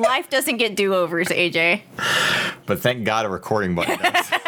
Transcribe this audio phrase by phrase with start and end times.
[0.00, 1.82] Life doesn't get do overs, AJ.
[2.66, 4.30] But thank God a recording button does.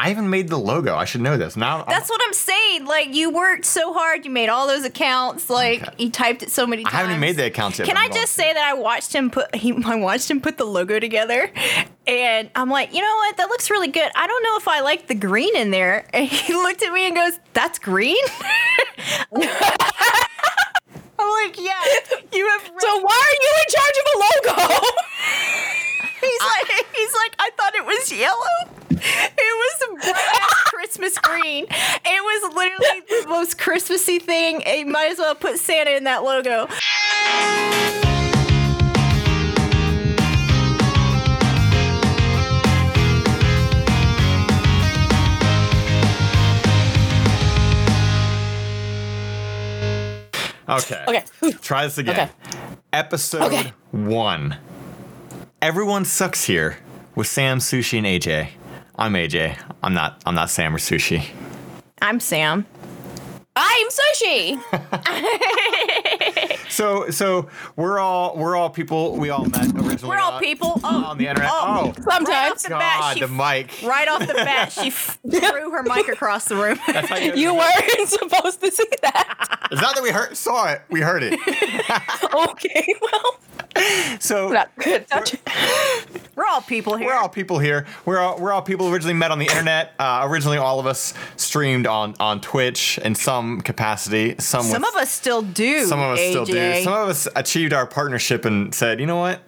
[0.00, 0.94] I even made the logo.
[0.94, 1.56] I should know this.
[1.56, 2.84] Now I'm- That's what I'm saying.
[2.84, 5.50] Like you worked so hard, you made all those accounts.
[5.50, 6.04] Like Okay.
[6.04, 6.94] you typed it so many times.
[6.94, 7.88] I haven't even made the accounts yet.
[7.88, 10.56] Can I I'm just say that I watched him put he I watched him put
[10.56, 11.50] the logo together,
[12.06, 13.38] and I'm like, you know what?
[13.38, 14.08] That looks really good.
[14.14, 16.06] I don't know if I like the green in there.
[16.14, 18.16] And he looked at me and goes, "That's green."
[21.28, 21.72] I'm like, yeah,
[22.32, 22.70] you have.
[22.80, 24.86] So why are you in charge of a logo?
[26.20, 28.74] He's like, he's like, I thought it was yellow.
[28.90, 31.64] It was bright Christmas green.
[31.70, 34.62] It was literally the most Christmassy thing.
[34.66, 36.66] You might as well put Santa in that logo.
[50.68, 51.04] Okay.
[51.08, 51.24] Okay.
[51.62, 52.28] Try this again.
[52.28, 52.30] Okay.
[52.92, 53.72] Episode Okay.
[53.92, 54.56] one.
[55.62, 56.78] Everyone sucks here
[57.14, 58.48] with Sam, Sushi, and AJ.
[58.96, 59.56] I'm AJ.
[59.82, 60.22] I'm not.
[60.26, 61.24] I'm not Sam or Sushi.
[62.02, 62.66] I'm Sam.
[63.56, 64.60] I'm sushi.
[66.70, 69.16] So so we're all we're all people.
[69.16, 70.08] We all met originally.
[70.16, 70.80] We're all on- people.
[70.84, 71.30] Oh, on the oh.
[71.30, 71.50] internet.
[71.52, 71.58] oh.
[71.58, 73.74] Oh, Right off Sometimes the bat, God, she the mic.
[73.84, 76.78] right off the bat, she f- threw her mic across the room.
[76.86, 79.68] That's you, you weren't supposed to see that.
[79.70, 80.82] It's not that we heard saw it.
[80.90, 81.34] We heard it.
[82.34, 83.40] Okay, well,
[84.20, 85.06] So not good.
[85.06, 85.40] Touch it.
[86.34, 87.06] We're all people here.
[87.06, 87.86] We're all people here.
[88.04, 89.92] We're all we're all people originally met on the internet.
[89.98, 94.34] Uh, originally, all of us streamed on on Twitch in some capacity.
[94.38, 95.84] Some Some with, of us still do.
[95.86, 96.30] some of us AJ.
[96.30, 96.82] still do.
[96.82, 99.40] Some of us achieved our partnership and said, you know what?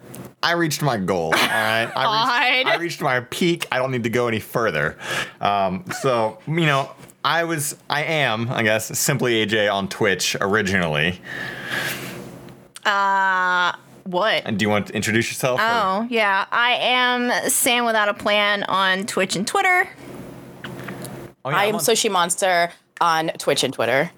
[0.43, 1.25] I reached my goal.
[1.25, 3.67] All right, I reached, I reached my peak.
[3.71, 4.97] I don't need to go any further.
[5.41, 6.91] Um, so you know,
[7.23, 11.19] I was, I am, I guess, simply AJ on Twitch originally.
[12.85, 13.73] Uh,
[14.11, 14.43] what?
[14.45, 15.59] And do you want to introduce yourself?
[15.59, 16.45] or- Oh, yeah.
[16.51, 19.87] I am Sam without a plan on Twitch and Twitter.
[21.43, 24.11] Oh, yeah, I I'm am on- Sushi Monster on Twitch and Twitter.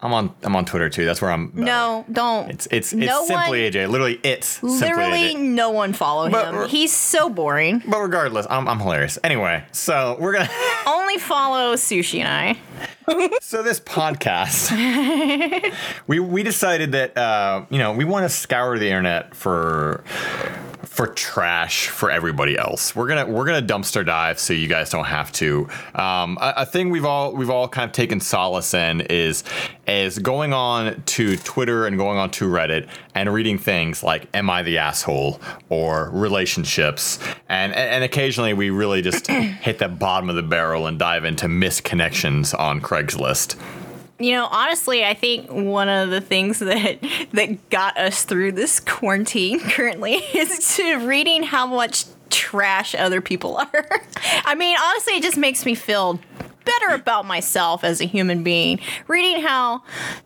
[0.00, 0.32] I'm on.
[0.44, 1.04] I'm on Twitter too.
[1.04, 1.48] That's where I'm.
[1.48, 1.64] better.
[1.64, 2.48] No, don't.
[2.50, 3.88] It's it's it's No simply one- AJ.
[3.90, 5.38] Literally, it's simply Literally, AJ.
[5.40, 6.68] no one follow But- him.
[6.68, 7.82] He's so boring.
[7.84, 9.18] But regardless, I'm, I'm hilarious.
[9.24, 10.48] Anyway, so we're gonna.
[10.86, 12.58] Only follow Sushi and I.
[13.40, 14.72] so this podcast,
[16.06, 20.04] we we decided that uh, you know we want to scour the internet for
[20.88, 22.96] for trash for everybody else.
[22.96, 25.68] We're gonna we're gonna dumpster dive so you guys don't have to.
[25.94, 29.44] Um, a, a thing we've all we've all kind of taken solace in is
[29.86, 34.50] is going on to Twitter and going on to Reddit and reading things like "Am
[34.50, 37.18] I the asshole?" or relationships,
[37.48, 41.46] and and occasionally we really just hit the bottom of the barrel and dive into
[41.46, 43.56] misconnections on Craigslist.
[44.20, 46.98] You know, honestly, I think one of the things that
[47.32, 53.56] that got us through this quarantine currently is to reading how much trash other people
[53.74, 54.02] are.
[54.44, 56.18] I mean, honestly, it just makes me feel
[56.64, 58.80] better about myself as a human being.
[59.06, 59.82] Reading how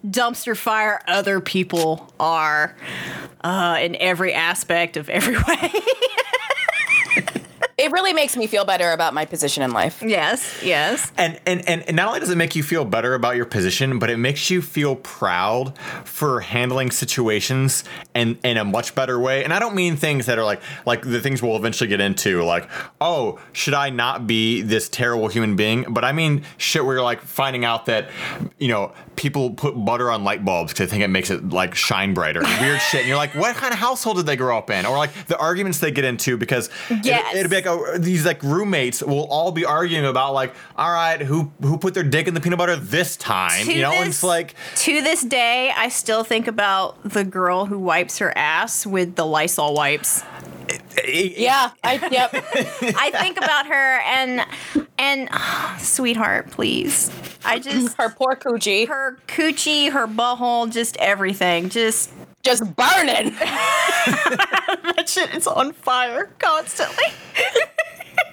[0.07, 2.75] dumpster fire other people are
[3.45, 5.73] uh, in every aspect of every way.
[7.83, 10.03] It really makes me feel better about my position in life.
[10.03, 11.11] yes, yes.
[11.17, 13.99] And, and and and not only does it make you feel better about your position,
[13.99, 17.85] but it makes you feel proud for handling situations
[18.15, 19.45] in in a much better way.
[19.45, 22.43] And I don't mean things that are like like the things we'll eventually get into,
[22.45, 22.69] like
[23.01, 25.87] oh, should I not be this terrible human being?
[25.91, 28.09] But I mean shit where you're like finding out that
[28.59, 31.75] you know people put butter on light bulbs because they think it makes it like
[31.75, 32.41] shine brighter.
[32.61, 33.01] Weird shit.
[33.01, 34.87] And you're like, what kind of household did they grow up in?
[34.87, 37.35] Or like the arguments they get into because it- Yes.
[37.37, 41.21] it'd be like oh, these like roommates will all be arguing about like, all right,
[41.21, 43.67] who who put their dick in the peanut butter this time?
[43.67, 47.25] To you know, and this- it's like to this day, I still think about the
[47.25, 50.23] girl who wipes her ass with the Lysol wipes.
[51.07, 52.31] Yeah, I yep.
[52.35, 54.47] I think about her and
[54.99, 55.29] and
[55.81, 57.11] sweetheart, please.
[57.45, 62.11] I just Her poor coochie her coochie, her butthole, just everything, just
[62.43, 63.31] just burning.
[63.35, 67.07] that shit is on fire constantly.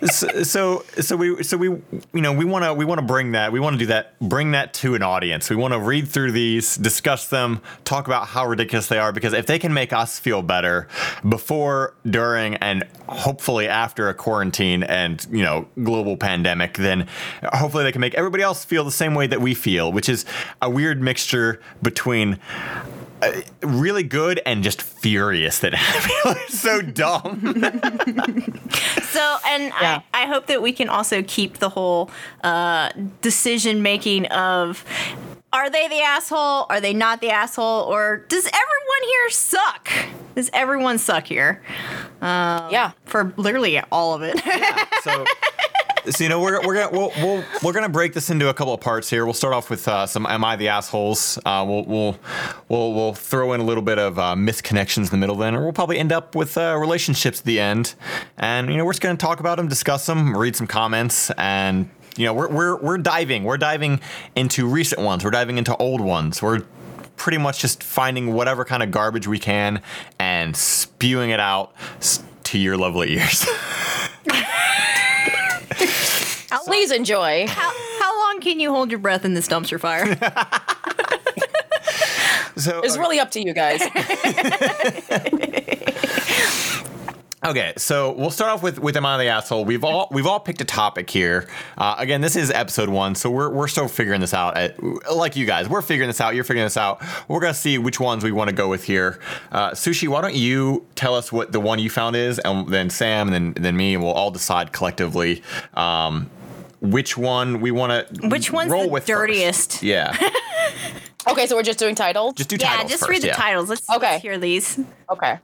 [0.05, 1.81] so, so so we so we you
[2.13, 4.51] know we want to we want to bring that we want to do that bring
[4.51, 8.45] that to an audience we want to read through these discuss them talk about how
[8.45, 10.87] ridiculous they are because if they can make us feel better
[11.27, 17.07] before during and hopefully after a quarantine and you know global pandemic then
[17.53, 20.25] hopefully they can make everybody else feel the same way that we feel which is
[20.61, 22.39] a weird mixture between
[23.21, 27.39] uh, really good and just furious that I feel so dumb
[29.03, 30.01] So, and Yeah.
[30.13, 32.09] I, I hope that we can also keep the whole
[32.43, 32.89] uh,
[33.21, 34.85] decision making of
[35.51, 36.67] are they the asshole?
[36.69, 37.81] Are they not the asshole?
[37.85, 39.89] Or does everyone here suck?
[40.35, 41.63] Does everyone suck here?
[42.21, 42.91] yeah.
[43.05, 44.39] For literally all of it.
[45.03, 45.25] So,
[46.09, 48.73] so you know we're, we're gonna we'll, we'll, we're gonna break this into a couple
[48.73, 49.25] of parts here.
[49.25, 52.17] We'll start off with uh, some "Am I the assholes?" Uh, we'll we'll
[52.67, 55.63] we'll we'll throw in a little bit of uh, misconnections in the middle, then, or
[55.63, 57.95] we'll probably end up with uh, relationships at the end.
[58.37, 61.89] And you know we're just gonna talk about them, discuss them, read some comments, and
[62.17, 63.99] you know we're we're we're diving we're diving
[64.35, 65.23] into recent ones.
[65.23, 66.41] We're diving into old ones.
[66.41, 66.61] We're
[67.15, 69.81] pretty much just finding whatever kind of garbage we can
[70.17, 71.73] and spewing it out
[72.45, 73.45] to your lovely ears.
[76.49, 77.47] how, Please enjoy.
[77.47, 80.17] how, how long can you hold your breath in this dumpster fire?
[82.57, 83.81] So It's really up to you guys.
[87.41, 89.63] Okay, so we'll start off with with Am I the Asshole?
[89.63, 91.47] We've all we've all picked a topic here.
[91.77, 94.57] Uh, again, this is episode one, so we're we're still figuring this out.
[94.57, 94.75] At,
[95.09, 96.35] like you guys, we're figuring this out.
[96.35, 97.01] You're figuring this out.
[97.29, 99.19] We're gonna see which ones we want to go with here.
[99.53, 102.89] Uh, Sushi, why don't you tell us what the one you found is, and then
[102.89, 105.41] Sam, and then then me, and we'll all decide collectively
[105.75, 106.29] um,
[106.81, 109.71] which one we want to Which one's roll the with dirtiest?
[109.73, 109.83] First.
[109.83, 110.17] Yeah,
[111.27, 112.33] Okay, so we're just doing titles?
[112.35, 112.69] just do titles.
[112.71, 113.09] yeah, titles just first.
[113.09, 113.35] read the yeah.
[113.35, 113.69] titles.
[113.69, 114.11] Let's, Okay.
[114.11, 114.79] let's hear these.
[115.11, 115.37] Okay.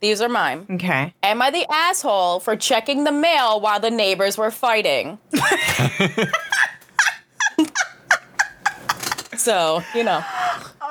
[0.00, 0.66] These are mine.
[0.70, 1.14] Okay.
[1.22, 5.18] Am I the asshole for checking the mail while the neighbors were fighting?
[9.36, 10.22] so, you know.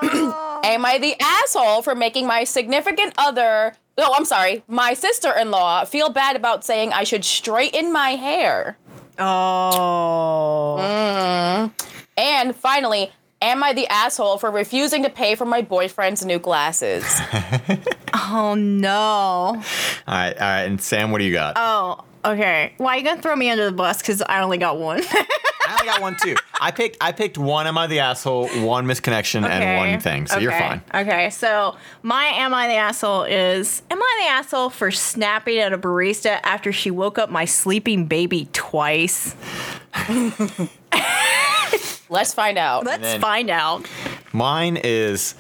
[0.02, 0.62] Oh.
[0.64, 5.52] Am I the asshole for making my significant other, oh, I'm sorry, my sister in
[5.52, 8.78] law feel bad about saying I should straighten my hair?
[9.20, 10.78] Oh.
[10.80, 11.72] Mm.
[12.18, 13.12] And finally,
[13.42, 17.06] am I the asshole for refusing to pay for my boyfriend's new glasses?
[18.32, 18.90] Oh no.
[18.92, 19.62] All
[20.08, 21.54] right, all right, and Sam, what do you got?
[21.58, 22.74] Oh, okay.
[22.78, 24.02] Why are you gonna throw me under the bus?
[24.02, 25.02] Because I only got one.
[25.12, 26.36] I only got one too.
[26.60, 27.68] I picked I picked one.
[27.68, 28.48] Am I the asshole?
[28.66, 30.26] One misconnection and one thing.
[30.28, 30.82] So you're fine.
[30.94, 35.72] Okay, so my am I the asshole is am I the asshole for snapping at
[35.72, 39.36] a barista after she woke up my sleeping baby twice?
[42.10, 42.86] Let's find out.
[42.86, 43.88] Let's then- find out.
[44.34, 45.36] Mine is.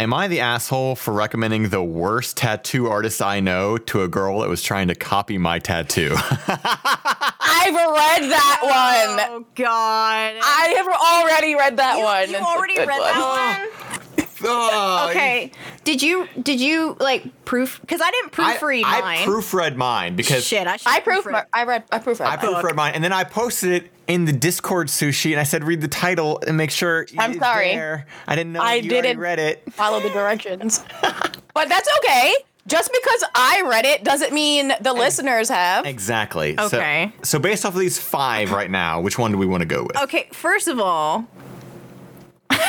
[0.00, 4.40] Am I the asshole for recommending the worst tattoo artist I know to a girl
[4.40, 6.10] that was trying to copy my tattoo?
[6.16, 9.42] I've read that oh, one.
[9.42, 10.34] Oh God.
[10.42, 12.28] I have already read that you, one.
[12.30, 12.98] you It's already read one.
[13.00, 13.90] that one?
[14.46, 15.52] Oh, Okay.
[15.84, 17.80] Did you did you like proof?
[17.80, 19.18] Because I didn't I, proofread I mine.
[19.26, 20.76] proofread mine because Shit, I.
[20.84, 21.24] I proof.
[21.24, 21.46] proofread.
[21.52, 21.84] I read.
[21.90, 22.26] I proofread.
[22.26, 22.44] I mine.
[22.54, 25.80] proofread mine, and then I posted it in the Discord sushi, and I said read
[25.80, 27.06] the title and make sure.
[27.18, 27.68] I'm it's sorry.
[27.74, 28.06] there.
[28.26, 29.62] I didn't know I you didn't- read it.
[29.72, 30.84] Follow the directions.
[31.02, 32.32] but that's okay.
[32.66, 35.84] Just because I read it doesn't mean the listeners have.
[35.84, 36.56] Exactly.
[36.56, 37.12] So- Okay.
[37.22, 39.82] So, based off of these five right now, which one do we want to go
[39.82, 39.96] with?
[40.04, 41.26] Okay, first of all,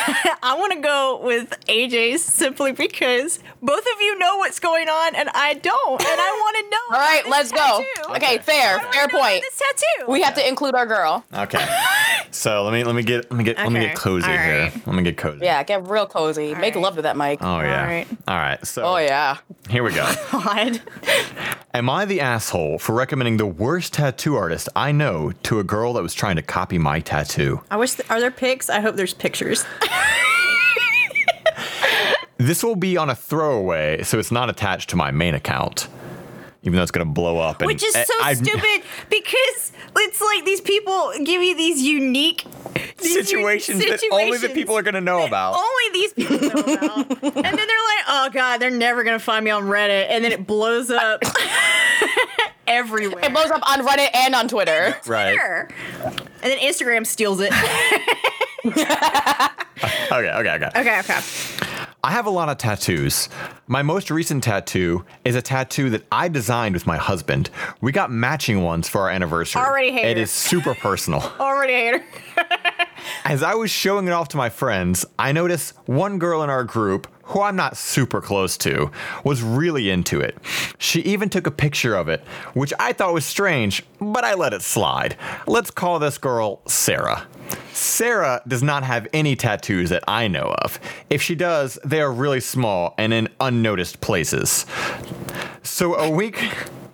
[0.44, 5.16] I want to go with AJ's simply because both of you know what's going on
[5.16, 6.78] and I don't, and I want to know.
[6.98, 7.84] All right, let's this go.
[7.96, 8.16] tattoo.
[8.16, 9.42] Okay, fair, I wanna fair know point.
[9.42, 10.12] This tattoo.
[10.12, 11.26] We have to include our girl.
[11.34, 11.66] Okay.
[12.32, 14.72] So let me let me get let me get let me get cozy all here.
[14.86, 15.46] Let me get cozy.
[15.46, 16.54] Yeah, get real cozy.
[16.54, 16.84] Make right.
[16.84, 17.42] love to that mic.
[17.42, 17.82] Oh yeah.
[17.82, 18.08] All right.
[18.28, 18.68] All right.
[18.68, 19.38] So oh yeah.
[19.70, 20.12] here we go.
[20.32, 20.82] God.
[21.74, 25.94] Am I the asshole for recommending the worst tattoo artist I know to a girl
[25.94, 27.62] that was trying to copy my tattoo?
[27.72, 27.96] I wish.
[27.96, 28.70] Th- are there pics?
[28.70, 29.66] I hope there's pictures.
[32.38, 35.88] This will be on a throwaway, so it's not attached to my main account.
[36.64, 40.46] Even though it's gonna blow up, and Which is so I've- stupid because it's like
[40.46, 42.44] these people give you these unique
[42.98, 45.56] these unique situations, that only the people are gonna know about.
[45.56, 47.08] Only these people know about.
[47.24, 50.08] and then they're like, oh God, they're never going to find me on Reddit.
[50.10, 51.22] And then it blows up
[52.68, 53.24] everywhere.
[53.24, 54.96] It blows up on Reddit and on Twitter.
[55.06, 55.34] Right.
[55.36, 55.70] Twitter.
[56.04, 57.52] And then Instagram steals it.
[60.12, 60.32] Okay.
[60.32, 60.50] Okay.
[60.56, 60.70] Okay.
[60.76, 61.20] okay, okay.
[62.04, 63.28] I have a lot of tattoos.
[63.68, 67.50] My most recent tattoo is a tattoo that I designed with my husband.
[67.82, 69.62] We got matching ones for our anniversary.
[69.62, 70.24] Already hate It her.
[70.24, 71.22] is super personal.
[71.40, 72.46] Already hate her.
[73.26, 76.64] As I was showing it off to my friends, I noticed one girl in our
[76.64, 78.92] group, who I'm not super close to,
[79.24, 80.38] was really into it.
[80.78, 82.22] She even took a picture of it,
[82.54, 85.16] which I thought was strange, but I let it slide.
[85.48, 87.28] Let's call this girl Sarah.
[87.74, 90.80] Sarah does not have any tattoos that I know of.
[91.10, 94.66] If she does, they are really small and in unnoticed places.
[95.64, 96.42] So a week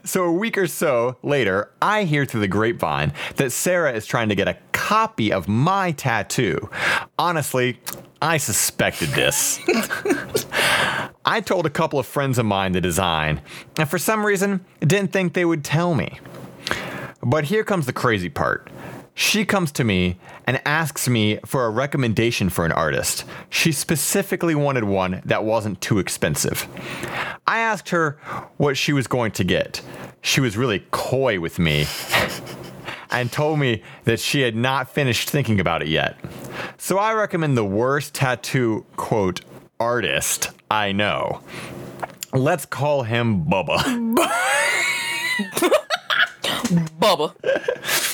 [0.04, 4.30] so a week or so later, I hear through the grapevine that Sarah is trying
[4.30, 6.70] to get a copy of my tattoo.
[7.18, 7.80] Honestly,
[8.22, 9.60] I suspected this.
[11.26, 13.42] I told a couple of friends of mine the design,
[13.78, 16.20] and for some reason, didn't think they would tell me.
[17.24, 18.70] But here comes the crazy part.
[19.14, 20.18] She comes to me
[20.52, 23.24] and asks me for a recommendation for an artist.
[23.50, 26.68] She specifically wanted one that wasn't too expensive.
[27.48, 28.20] I asked her
[28.58, 29.82] what she was going to get.
[30.22, 31.86] She was really coy with me
[33.12, 36.20] and told me that she had not finished thinking about it yet.
[36.78, 39.40] So I recommend the worst tattoo, quote,
[39.80, 41.40] artist I know.
[42.34, 43.80] Let's call him Bubba.
[47.00, 47.34] Bubba.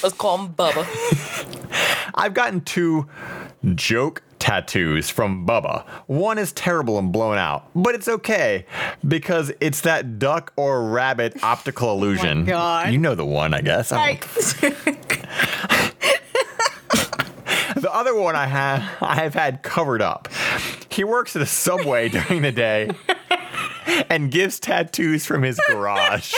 [0.03, 0.85] Let's call him Bubba.
[2.15, 3.07] I've gotten two
[3.75, 5.85] joke tattoos from Bubba.
[6.07, 8.65] One is terrible and blown out, but it's okay
[9.07, 12.45] because it's that duck or rabbit optical oh illusion.
[12.45, 12.91] God.
[12.91, 13.91] You know the one, I guess.
[13.91, 14.19] I
[17.75, 20.29] The other one I have I have had covered up.
[20.89, 22.89] He works at a subway during the day
[24.09, 26.33] and gives tattoos from his garage.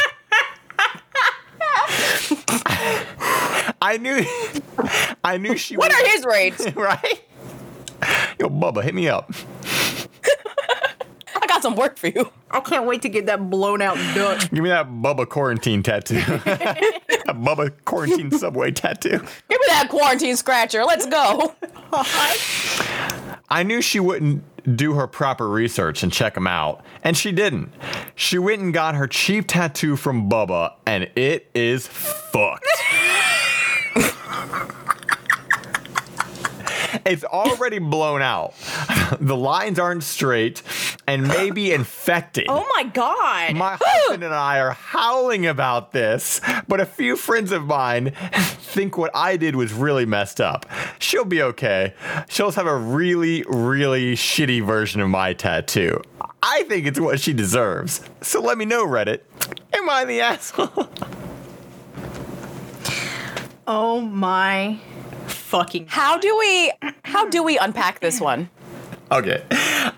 [3.81, 4.25] I knew
[5.23, 6.71] I knew she What would- are his rates?
[6.75, 7.21] right?
[8.39, 9.31] Yo, Bubba, hit me up.
[11.41, 12.31] I got some work for you.
[12.51, 14.39] I can't wait to get that blown out duck.
[14.49, 16.17] Give me that Bubba quarantine tattoo.
[17.27, 19.09] a Bubba quarantine subway tattoo.
[19.19, 20.83] Give me that quarantine scratcher.
[20.85, 21.55] Let's go.
[23.49, 24.43] I knew she wouldn't
[24.75, 27.73] do her proper research and check them out, and she didn't.
[28.15, 32.65] She went and got her cheap tattoo from Bubba, and it is fucked.
[37.05, 38.53] it's already blown out.
[39.19, 40.61] The lines aren't straight
[41.09, 42.45] and maybe infected.
[42.47, 43.55] Oh my god.
[43.55, 48.97] My husband and I are howling about this, but a few friends of mine think
[48.97, 50.65] what I did was really messed up.
[50.99, 51.93] She'll be okay.
[52.29, 56.01] She'll just have a really, really shitty version of my tattoo.
[56.43, 58.01] I think it's what she deserves.
[58.21, 59.21] So let me know, Reddit.
[59.73, 60.89] Am I the asshole?
[63.67, 64.79] oh my
[65.27, 66.71] fucking How do we
[67.03, 68.49] how do we unpack this one?
[69.11, 69.43] Okay.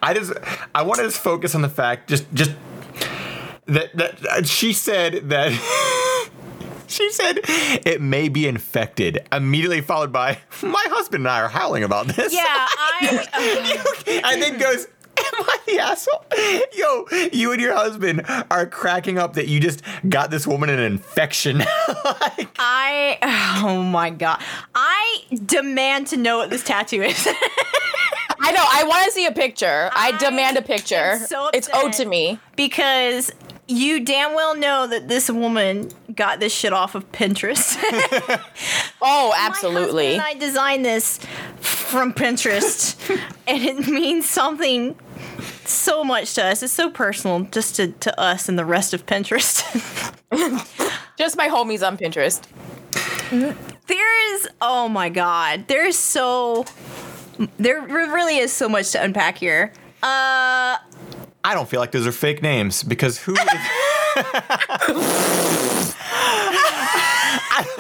[0.02, 0.34] I just
[0.74, 2.52] I want to just focus on the fact just just
[3.68, 5.52] that that uh, she said that
[6.88, 11.84] she said it may be infected immediately followed by my husband and I are howling
[11.84, 12.34] about this.
[12.34, 16.26] Yeah, I and then goes Am I the asshole?
[16.74, 20.80] Yo, you and your husband are cracking up that you just got this woman an
[20.80, 21.60] infection.
[22.06, 24.42] like, I oh my god.
[24.74, 27.28] I demand to know what this tattoo is.
[28.44, 28.66] I know.
[28.68, 29.90] I want to see a picture.
[29.94, 31.18] I, I demand a picture.
[31.28, 32.40] so it's owed to me.
[32.56, 33.32] because
[33.68, 37.78] you damn well know that this woman got this shit off of Pinterest.
[39.04, 40.18] Oh, My absolutely.
[40.18, 41.20] husband and I designed this
[41.60, 42.96] from Pinterest,
[43.48, 44.96] and it means something
[45.66, 46.62] so much to us.
[46.62, 49.64] It's so personal, just to, to us and the rest of Pinterest.
[51.18, 52.42] Just my homies on Pinterest.
[53.88, 56.66] there is, oh my god, there's so,
[57.58, 59.72] there really is so much to unpack here.
[60.04, 60.78] Uh,
[61.44, 63.40] I don't feel like those are fake names because who is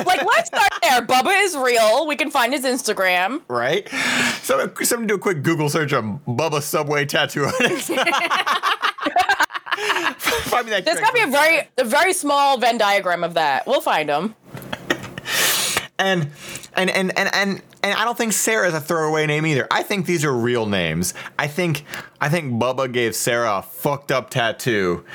[0.05, 1.01] Like, let's start there.
[1.01, 2.07] Bubba is real.
[2.07, 3.41] We can find his Instagram.
[3.47, 3.87] right?
[4.41, 7.87] So someone do a quick Google search on Bubba Subway tattoo artist.
[10.51, 10.85] Find me that.
[10.85, 13.65] There's gotta be a very a very small Venn diagram of that.
[13.65, 14.35] We'll find him.
[15.97, 16.29] and
[16.75, 19.67] and and and and and I don't think Sarah is a throwaway name either.
[19.71, 21.13] I think these are real names.
[21.39, 21.83] I think
[22.19, 25.05] I think Bubba gave Sarah a fucked up tattoo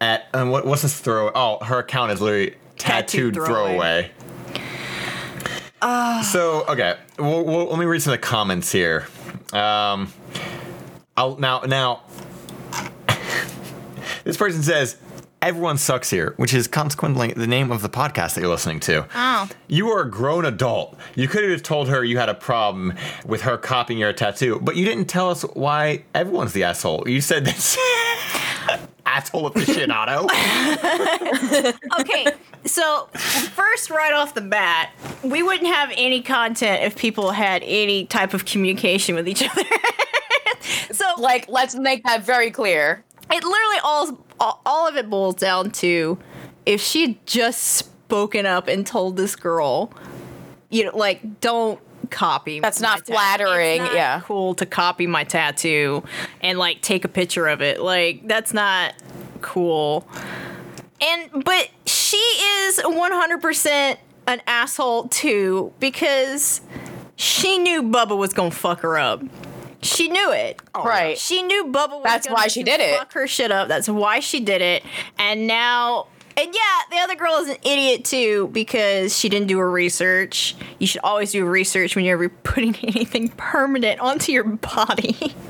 [0.00, 1.30] at um, what, what's this throw?
[1.34, 4.10] Oh, her account is literally tattooed Tattooed throwaway.
[4.10, 4.10] throwaway.
[6.24, 9.06] So okay, well, well, let me read some of the comments here.
[9.52, 10.12] Um,
[11.16, 12.02] I'll now now.
[14.24, 14.96] this person says.
[15.42, 19.04] Everyone sucks here, which is consequently the name of the podcast that you're listening to.
[19.12, 19.48] Oh.
[19.66, 20.96] You are a grown adult.
[21.16, 22.94] You could have just told her you had a problem
[23.26, 27.08] with her copying your tattoo, but you didn't tell us why everyone's the asshole.
[27.08, 27.76] You said this
[29.06, 30.28] asshole aficionado.
[32.00, 32.26] okay,
[32.64, 34.92] so first, right off the bat,
[35.24, 39.62] we wouldn't have any content if people had any type of communication with each other.
[40.92, 43.02] so, Like, let's make that very clear.
[43.28, 46.18] it literally all, all of it boils down to
[46.66, 49.92] if she just spoken up and told this girl,
[50.70, 51.80] you know, like don't
[52.10, 52.60] copy.
[52.60, 54.20] That's not flattering, It's not yeah.
[54.24, 56.02] cool to copy my tattoo
[56.40, 57.80] and like take a picture of it.
[57.80, 58.94] Like that's not
[59.40, 60.06] cool.
[61.00, 63.96] And but she is 100%
[64.26, 66.60] an asshole too because
[67.16, 69.22] she knew Bubba was gonna fuck her up.
[69.82, 70.60] She knew it.
[70.74, 71.18] Oh, right.
[71.18, 72.96] She knew Bubba was That's gonna why she did it.
[72.98, 73.68] Fuck her shit up.
[73.68, 74.84] That's why she did it.
[75.18, 79.58] And now And yeah, the other girl is an idiot too because she didn't do
[79.58, 80.54] her research.
[80.78, 85.34] You should always do research when you're putting anything permanent onto your body.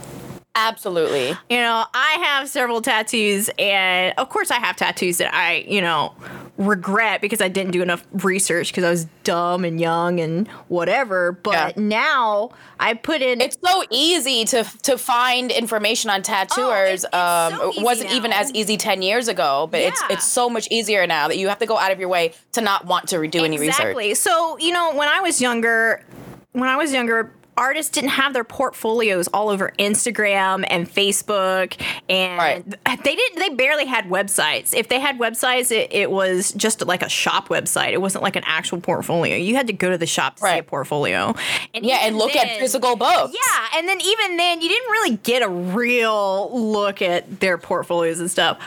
[0.54, 1.28] Absolutely.
[1.48, 5.80] You know, I have several tattoos, and of course, I have tattoos that I, you
[5.80, 6.14] know,
[6.58, 11.32] regret because I didn't do enough research because I was dumb and young and whatever.
[11.32, 11.82] But Yeah.
[11.82, 13.40] now I put in.
[13.40, 17.04] It's so easy to to find information on tattooers.
[17.04, 20.00] it's- it's um, so it wasn't easy even as easy ten years ago, but it's
[20.02, 20.16] Yeah.
[20.16, 22.60] it's so much easier now that you have to go out of your way to
[22.60, 23.80] not want to do any research.
[23.80, 24.14] Exactly.
[24.14, 26.04] So, you know, when I was younger,
[26.52, 31.78] when I was younger, artists didn't have their portfolios all over Instagram and Facebook
[32.08, 32.64] and Right.
[33.04, 34.74] they didn't they barely had websites.
[34.74, 37.92] If they had websites, it, it was just like a shop website.
[37.92, 39.36] It wasn't like an actual portfolio.
[39.36, 41.34] You had to go to the shop to see a portfolio.
[41.74, 43.34] And Yeah, and look at physical books.
[43.34, 48.18] yeah, and then even then, you didn't really get a real look at their portfolios
[48.20, 48.58] and stuff.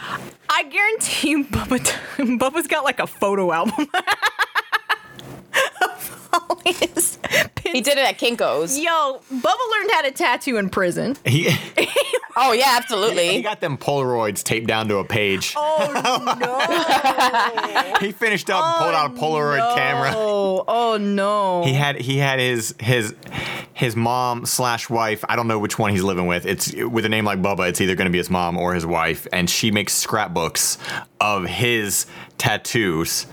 [0.50, 1.80] I guarantee you, Bubba,
[2.38, 3.88] Bubba's got like a photo album.
[6.34, 7.18] all his
[7.72, 8.78] He did it at Kinko's.
[8.78, 11.16] Yo, Bubba learned how to tattoo in prison.
[11.26, 11.50] He
[12.38, 13.16] Oh yeah, absolutely.
[13.16, 13.42] he absolutely.
[13.42, 15.54] got them Polaroids taped down to a page.
[15.56, 18.00] Oh no!
[18.06, 20.14] He finished up and pulled out a oh, Polaroid camera.
[20.14, 21.64] Oh, oh no!
[21.64, 23.16] He had he had his his
[23.74, 25.24] his mom slash wife.
[25.30, 26.46] I don't know which one he's living with.
[26.46, 27.70] It's with a name like Bubba.
[27.70, 30.78] It's either going to be his mom or his wife, and she makes scrapbooks
[31.22, 32.06] of his
[32.38, 33.28] tattoos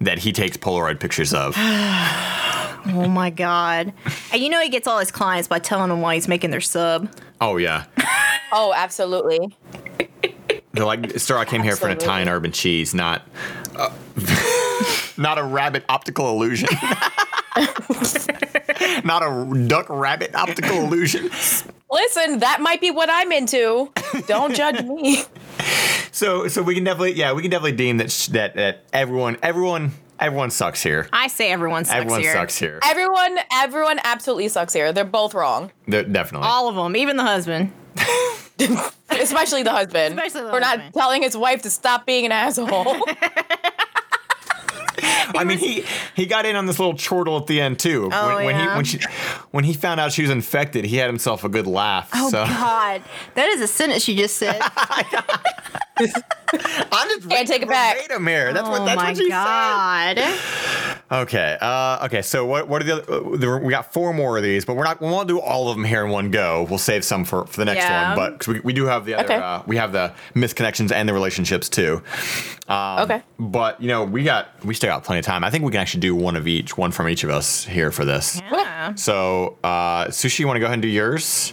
[0.00, 1.54] that he takes Polaroid pictures of.
[2.86, 3.92] oh my god!
[4.32, 6.60] And you know he gets all his clients by telling them why he's making their
[6.60, 7.08] sub.
[7.40, 7.84] Oh yeah,
[8.52, 9.54] Oh, absolutely.
[10.72, 12.04] they're like, "Sir, I came here for an Absolutely.
[12.04, 13.22] Italian herb and cheese, not."
[13.76, 13.90] Uh,
[15.16, 16.68] not a rabbit optical illusion.
[19.04, 21.24] not a duck rabbit optical illusion.
[21.90, 23.90] Listen, that might be what I'm into.
[24.26, 25.22] Don't judge me.
[26.12, 29.36] So, so we can definitely, yeah, we can definitely deem that sh- that that everyone,
[29.42, 31.08] everyone, everyone sucks here.
[31.12, 32.32] I say everyone sucks everyone here.
[32.32, 32.80] sucks here.
[32.84, 34.92] Everyone, everyone absolutely sucks here.
[34.92, 35.70] They're both wrong.
[35.86, 36.48] They're- definitely.
[36.48, 37.72] All of them, even the husband.
[39.10, 40.14] Especially the husband.
[40.18, 40.92] Especially the for husband.
[40.94, 42.96] not telling his wife to stop being an asshole.
[45.34, 45.84] I mean, he
[46.16, 48.08] he got in on this little chortle at the end too.
[48.12, 48.98] Oh, when, when he when she
[49.50, 52.10] when he found out she was infected, he had himself a good laugh.
[52.14, 53.02] Oh so God,
[53.34, 54.60] that is a sentence you just said.
[56.00, 57.96] I'm just Can't take it back.
[57.98, 58.52] here.
[58.52, 60.16] That's what oh that's my what she God.
[60.18, 60.98] said.
[61.10, 61.56] Okay.
[61.60, 62.22] Uh, okay.
[62.22, 64.74] So what what are the other, uh, there, we got four more of these, but
[64.74, 66.66] we're not we won't do all of them here in one go.
[66.68, 68.08] We'll save some for, for the next Yeah.
[68.08, 68.16] one.
[68.16, 69.36] But 'cause we, we do have the other Okay.
[69.36, 72.02] uh, we have the misconnections and the relationships too.
[72.68, 73.22] Um, Okay.
[73.38, 75.44] But you know we got we still got plenty of time.
[75.44, 77.90] I think we can actually do one of each, one from each of us here
[77.90, 78.40] for this.
[78.50, 78.94] Yeah.
[78.94, 81.52] So uh, sushi, you want to go ahead and do yours?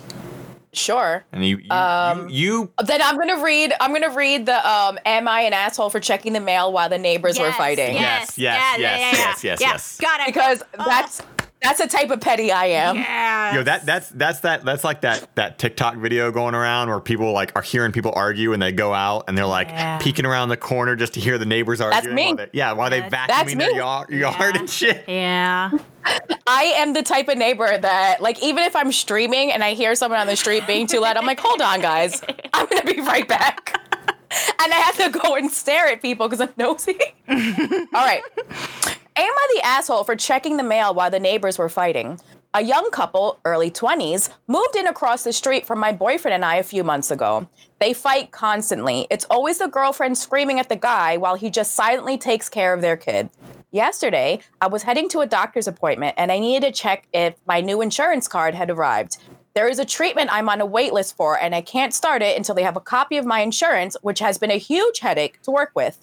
[0.76, 1.26] Sure.
[1.32, 3.74] And you you, Um, you, you Then I'm gonna read.
[3.80, 4.98] I'm gonna read the um.
[5.06, 7.96] Am I an asshole for checking the mail while the neighbors were fighting?
[7.96, 9.52] Yes, Yes, yes, yeah, yes, yeah, yeah, yes, yeah.
[9.52, 9.98] yes, yes.
[10.00, 10.28] Got it.
[10.28, 10.84] Because Oh.
[10.86, 11.22] that's
[11.62, 12.96] that's the type of petty I am.
[12.98, 13.56] yeah.
[13.56, 17.32] Yo, that that's that's that that's like that that TikTok video going around where people
[17.32, 19.98] like are hearing people argue and they go out and they're like Yeah.
[19.98, 22.04] peeking around the corner just to hear the neighbors arguing.
[22.04, 22.26] That's me.
[22.28, 23.78] While they, yeah, while they That's- That's vacuuming their me.
[23.78, 24.60] yard, yard Yeah.
[24.60, 25.04] and shit.
[25.08, 25.72] Yeah.
[26.46, 29.96] I am the type of neighbor that, like, even if I'm streaming and I hear
[29.96, 32.22] someone on the street being too loud, I'm like, hold on, guys.
[32.54, 33.82] I'm going to be right back.
[34.62, 37.00] And I have to go and stare at people because I'm nosy.
[37.28, 37.36] All
[37.94, 38.22] right.
[39.18, 42.20] Am I the asshole for checking the mail while the neighbors were fighting?
[42.54, 46.58] A young couple, early 20s, moved in across the street from my boyfriend and I
[46.58, 47.48] a few months ago.
[47.80, 49.08] They fight constantly.
[49.10, 52.82] It's always the girlfriend screaming at the guy while he just silently takes care of
[52.82, 53.30] their kid.
[53.72, 57.62] Yesterday, I was heading to a doctor's appointment and I needed to check if my
[57.62, 59.18] new insurance card had arrived.
[59.56, 62.36] There is a treatment I'm on a wait list for, and I can't start it
[62.36, 65.52] until they have a copy of my insurance, which has been a huge headache to
[65.52, 65.98] work with.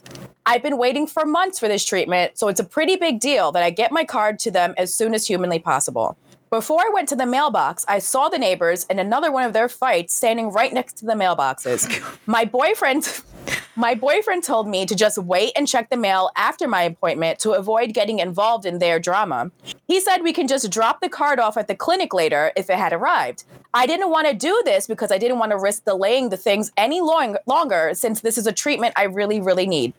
[0.47, 3.63] I've been waiting for months for this treatment, so it's a pretty big deal that
[3.63, 6.17] I get my card to them as soon as humanly possible.
[6.53, 9.71] Before I went to the mailbox, I saw the neighbors in another one of their
[9.71, 11.89] fights standing right next to the mailboxes.
[12.27, 13.09] My boyfriend
[13.75, 17.53] my boyfriend told me to just wait and check the mail after my appointment to
[17.53, 19.51] avoid getting involved in their drama.
[19.89, 22.77] He said we can just drop the card off at the clinic later if it
[22.77, 23.45] had arrived.
[23.73, 26.71] I didn't want to do this because I didn't want to risk delaying the things
[26.77, 29.95] any long- longer since this is a treatment I really, really need.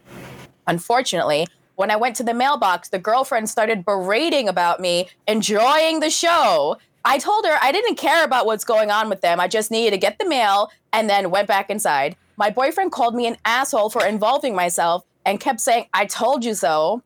[0.67, 6.09] Unfortunately, when I went to the mailbox, the girlfriend started berating about me enjoying the
[6.09, 6.77] show.
[7.05, 9.39] I told her I didn't care about what's going on with them.
[9.39, 12.15] I just needed to get the mail and then went back inside.
[12.37, 16.53] My boyfriend called me an asshole for involving myself and kept saying, I told you
[16.53, 17.01] so.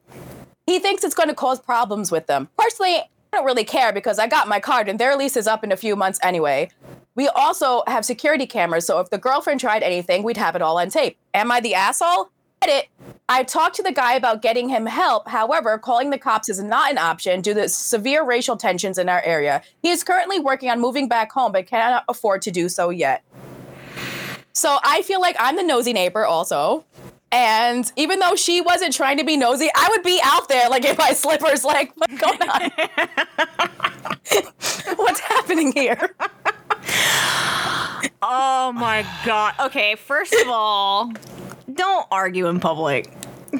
[0.66, 2.50] He thinks it's going to cause problems with them.
[2.58, 5.64] Personally, I don't really care because I got my card and their lease is up
[5.64, 6.70] in a few months anyway.
[7.16, 10.78] We also have security cameras, so if the girlfriend tried anything, we'd have it all
[10.78, 11.18] on tape.
[11.34, 12.30] Am I the asshole?
[12.62, 12.88] Edit.
[13.30, 15.28] I talked to the guy about getting him help.
[15.28, 19.22] However, calling the cops is not an option due to severe racial tensions in our
[19.22, 19.62] area.
[19.82, 23.24] He is currently working on moving back home, but cannot afford to do so yet.
[24.54, 26.86] So I feel like I'm the nosy neighbor also.
[27.32, 30.86] And even though she wasn't trying to be nosy, I would be out there like
[30.86, 32.72] in my slippers, like, what's going on?
[34.96, 36.16] what's happening here?
[38.22, 39.54] Oh my god.
[39.60, 41.12] Okay, first of all,
[41.74, 43.12] don't argue in public.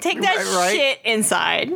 [0.02, 0.72] Take that Right, right.
[0.76, 1.70] shit inside.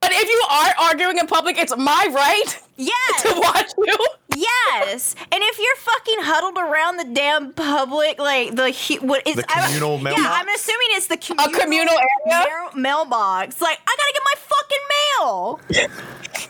[0.00, 3.22] But if you are arguing in public, it's my right Yes.
[3.22, 3.96] to watch you.
[4.36, 9.44] Yes, and if you're fucking huddled around the damn public, like the what is The
[9.44, 10.22] communal I, mailbox?
[10.22, 12.46] Yeah, I'm assuming it's the communal, communal area?
[12.48, 13.60] mail- mailbox.
[13.60, 15.88] Like I gotta get my fucking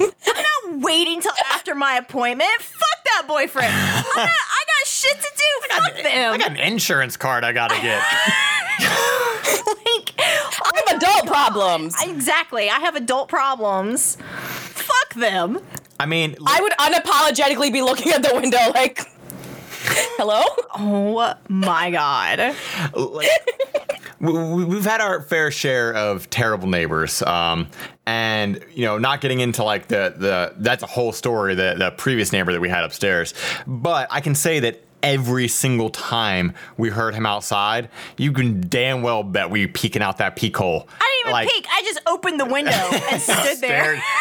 [0.01, 0.11] mail.
[0.27, 0.43] I'm
[0.79, 2.51] not waiting till after my appointment.
[2.61, 3.73] Fuck that boyfriend.
[3.73, 5.75] I'm not, I got shit to do.
[5.75, 6.33] Fuck them.
[6.33, 8.03] I got an insurance card I gotta get.
[11.35, 11.95] problems.
[12.03, 12.71] exactly.
[12.71, 14.17] I have adult problems.
[14.17, 15.59] Fuck them.
[16.01, 19.01] I mean, I would unapologetically be looking at the window like,
[20.17, 20.43] hello?
[20.77, 22.55] Oh my god.
[22.95, 23.29] like,
[24.21, 27.69] we- we- we've had our fair share of terrible neighbors um,
[28.07, 31.91] and you know not getting into like the the that's a whole story the the
[31.93, 33.35] previous neighbor that we had upstairs
[33.67, 39.03] but i can say that every single time we heard him outside you can damn
[39.03, 41.67] well bet we peeking out that peek hole I didn't even Like, peek.
[41.73, 42.71] I just opened the window
[43.11, 44.03] and stood there.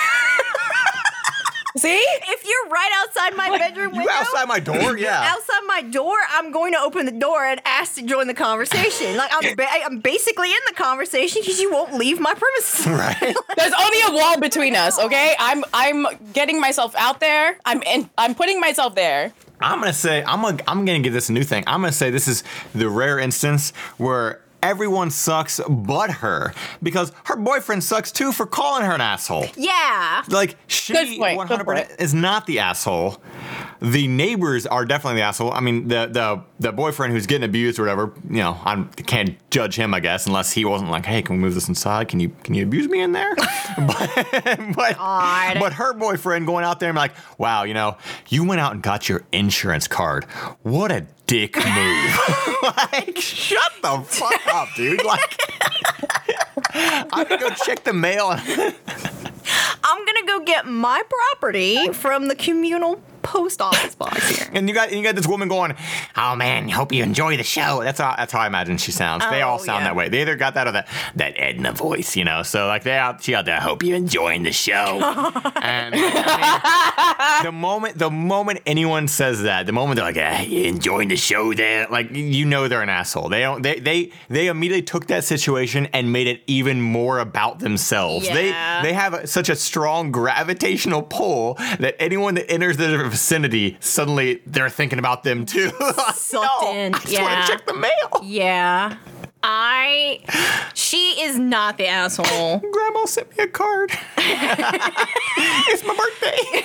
[1.75, 1.89] See?
[1.97, 5.81] If you're right outside my bedroom window, you window, outside my door yeah outside my
[5.81, 9.17] door, I'm going to open the door and ask to join the conversation.
[9.17, 12.85] Like I'm, ba- I'm basically in the conversation because you won't leave my premises.
[12.85, 15.33] right There's only a wall between us, okay?
[15.39, 17.57] I'm I'm getting myself out there.
[17.65, 19.33] I'm in I'm putting myself there.
[19.59, 21.63] I'm gonna say I'm gonna I'm gonna give this a new thing.
[21.65, 22.43] I'm gonna say this is
[22.75, 28.85] the rare instance where everyone sucks but her because her boyfriend sucks too for calling
[28.85, 29.45] her an asshole.
[29.55, 30.23] Yeah.
[30.29, 33.21] Like she Good 100% is not the asshole.
[33.81, 35.51] The neighbors are definitely the asshole.
[35.51, 38.13] I mean, the the the boyfriend who's getting abused or whatever.
[38.29, 41.41] You know, I can't judge him, I guess, unless he wasn't like, "Hey, can we
[41.41, 42.07] move this inside?
[42.07, 43.35] Can you can you abuse me in there?"
[43.77, 44.11] but
[44.75, 45.59] but, God.
[45.59, 47.97] but her boyfriend going out there and be like, "Wow, you know,
[48.29, 50.25] you went out and got your insurance card.
[50.63, 52.19] What a dick move!"
[52.63, 55.03] like, shut the fuck up, dude.
[55.03, 55.39] Like.
[56.75, 58.29] I'm gonna go check the mail.
[59.83, 64.47] I'm gonna go get my property from the communal post office box here.
[64.53, 65.75] And you got and you got this woman going,
[66.15, 69.23] "Oh man, hope you enjoy the show." That's how that's how I imagine she sounds.
[69.29, 69.89] they all Oh, sound yeah.
[69.89, 70.09] that way.
[70.09, 72.43] They either got that or that that Edna voice, you know.
[72.43, 74.73] So like they out she out there, "Hope you enjoying the show."
[75.61, 80.41] and I mean, the moment the moment anyone says that, the moment they're like, "Ah,
[80.41, 83.29] you enjoying the show?" There, like you know they're an asshole.
[83.29, 83.61] They don't.
[83.61, 88.27] They they they immediately took that situation and made it even more about themselves.
[88.27, 88.33] Yeah.
[88.81, 93.77] They they have a, such a strong gravitational pull that anyone that enters their vicinity
[93.79, 95.69] suddenly they're thinking about them too.
[96.15, 97.21] Sucked no, in, I just yeah.
[97.21, 98.21] want to check the mail.
[98.23, 98.97] Yeah.
[99.43, 100.21] I.
[100.73, 102.57] She is not the asshole.
[102.71, 103.91] Grandma sent me a card.
[104.17, 106.63] it's my birthday.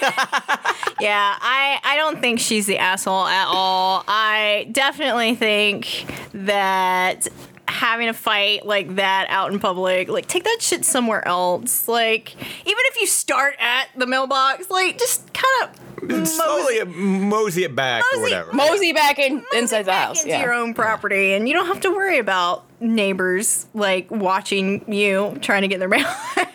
[1.00, 4.04] Yeah, I, I don't think she's the asshole at all.
[4.08, 7.28] I definitely think that
[7.66, 11.88] having a fight like that out in public, like take that shit somewhere else.
[11.88, 15.87] Like even if you start at the mailbox, like just kind of
[16.24, 18.52] Slowly mosey it back or whatever.
[18.52, 20.18] Mosey back in inside the house.
[20.18, 20.42] into Yeah.
[20.42, 25.62] your own property, and you don't have to worry about neighbors like watching you trying
[25.62, 26.06] to get their mail.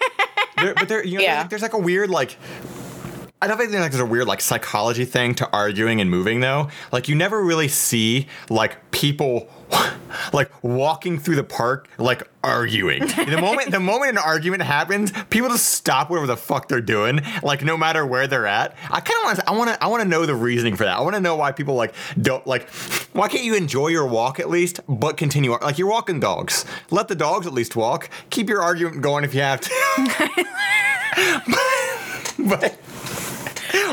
[0.55, 1.35] There- but there, you know, Yeah.
[1.39, 2.37] there's, there's like a weird like.
[3.43, 6.69] I don't think like there's a weird like psychology thing to arguing and moving though.
[6.93, 9.49] Like you never really see like people
[10.33, 13.01] like walking through the park like arguing.
[13.05, 17.19] the moment the moment an argument happens, people just stop whatever the fuck they're doing,
[17.41, 18.77] like no matter where they're at.
[18.89, 20.85] I kind of want to I want to I want to know the reasoning for
[20.85, 20.97] that.
[20.97, 22.69] I want to know why people like don't like
[23.11, 26.63] why can't you enjoy your walk at least but continue like you're walking dogs.
[26.91, 28.09] Let the dogs at least walk.
[28.29, 30.45] Keep your argument going if you have to.
[32.47, 32.79] but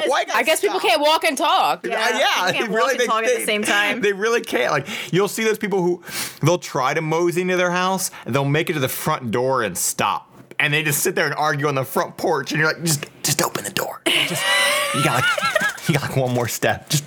[0.06, 1.84] why I guess people can't walk and talk.
[1.86, 4.00] yeah, Yeah, Uh, yeah you can't they walk and talk at the same time.
[4.00, 4.70] They really can't.
[4.72, 6.02] Like you'll see those people who
[6.42, 9.62] they'll try to mosey into their house, and they'll make it to the front door
[9.62, 12.72] and stop, and they just sit there and argue on the front porch, and you're
[12.72, 14.02] like, just just open the door.
[14.06, 14.42] Just,
[14.94, 16.88] you got like you got like one more step.
[16.90, 17.04] Just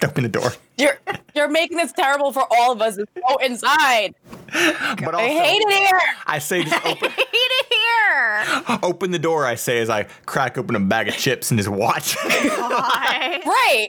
[0.00, 0.52] just open the door.
[0.78, 0.98] You're
[1.34, 2.98] you're making this terrible for all of us.
[2.98, 4.14] It's so inside.
[4.52, 6.00] But also, I hate it here.
[6.26, 8.78] I say just open, Hate it here.
[8.82, 9.46] open the door.
[9.46, 12.14] I say as I crack open a bag of chips and just watch.
[13.46, 13.88] Right.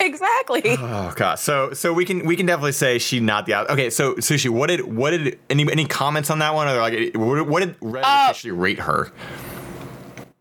[0.00, 0.62] exactly.
[0.78, 1.36] Oh god.
[1.38, 3.70] So so we can we can definitely say she not the out.
[3.70, 3.88] Okay.
[3.90, 4.48] So sushi.
[4.50, 7.78] What did what did any any comments on that one or like what, what did
[7.80, 9.12] Reddit Uh, officially rate her?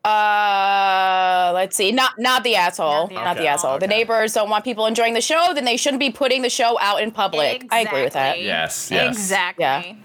[0.05, 1.91] Uh, let's see.
[1.91, 3.07] Not not the asshole.
[3.07, 3.71] the Not the, asshole.
[3.71, 3.79] asshole.
[3.79, 5.51] The neighbors don't want people enjoying the show.
[5.53, 7.65] Then they shouldn't be putting the show out in public.
[7.71, 8.41] I agree with that.
[8.41, 9.15] Yes, yes.
[9.15, 9.63] Exactly.
[9.63, 9.95] Yeah.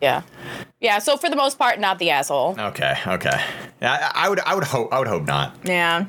[0.00, 0.22] Yeah.
[0.80, 0.98] Yeah.
[1.00, 2.56] So for the most part, not the asshole.
[2.58, 2.94] Okay.
[3.06, 3.40] Okay.
[3.82, 5.54] Yeah, I, I would I would hope I would hope not.
[5.64, 6.06] Yeah.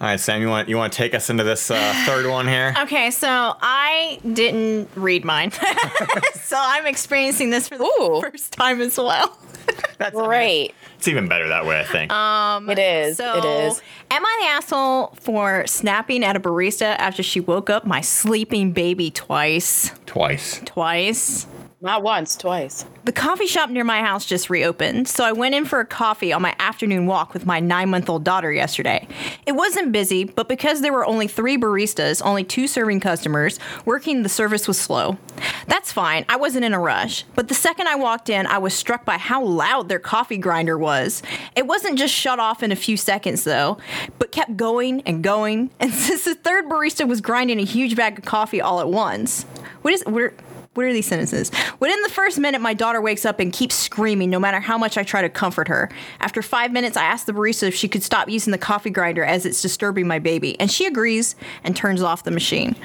[0.00, 0.40] All right, Sam.
[0.40, 2.74] You want you want to take us into this uh, third one here?
[2.82, 5.50] Okay, so I didn't read mine.
[6.34, 8.20] so I'm experiencing this for the Ooh.
[8.20, 9.36] first time as well.
[9.98, 10.74] That's Great.
[10.98, 12.12] It's even better that way, I think.
[12.12, 13.16] Um, It is.
[13.16, 13.82] So, it is.
[14.10, 18.72] am I the asshole for snapping at a barista after she woke up my sleeping
[18.72, 19.90] baby twice?
[20.06, 20.60] Twice.
[20.64, 21.46] Twice.
[21.84, 22.86] Not once, twice.
[23.04, 26.32] The coffee shop near my house just reopened, so I went in for a coffee
[26.32, 29.06] on my afternoon walk with my nine month old daughter yesterday.
[29.44, 34.22] It wasn't busy, but because there were only three baristas, only two serving customers, working
[34.22, 35.18] the service was slow.
[35.66, 38.72] That's fine, I wasn't in a rush, but the second I walked in, I was
[38.72, 41.22] struck by how loud their coffee grinder was.
[41.54, 43.76] It wasn't just shut off in a few seconds though,
[44.18, 48.20] but kept going and going, and since the third barista was grinding a huge bag
[48.20, 49.42] of coffee all at once.
[49.82, 50.32] What is, are,
[50.74, 51.50] what are these sentences?
[51.80, 54.98] Within the first minute, my daughter wakes up and keeps screaming no matter how much
[54.98, 55.88] I try to comfort her.
[56.20, 59.24] After five minutes, I ask the barista if she could stop using the coffee grinder
[59.24, 62.76] as it's disturbing my baby, and she agrees and turns off the machine.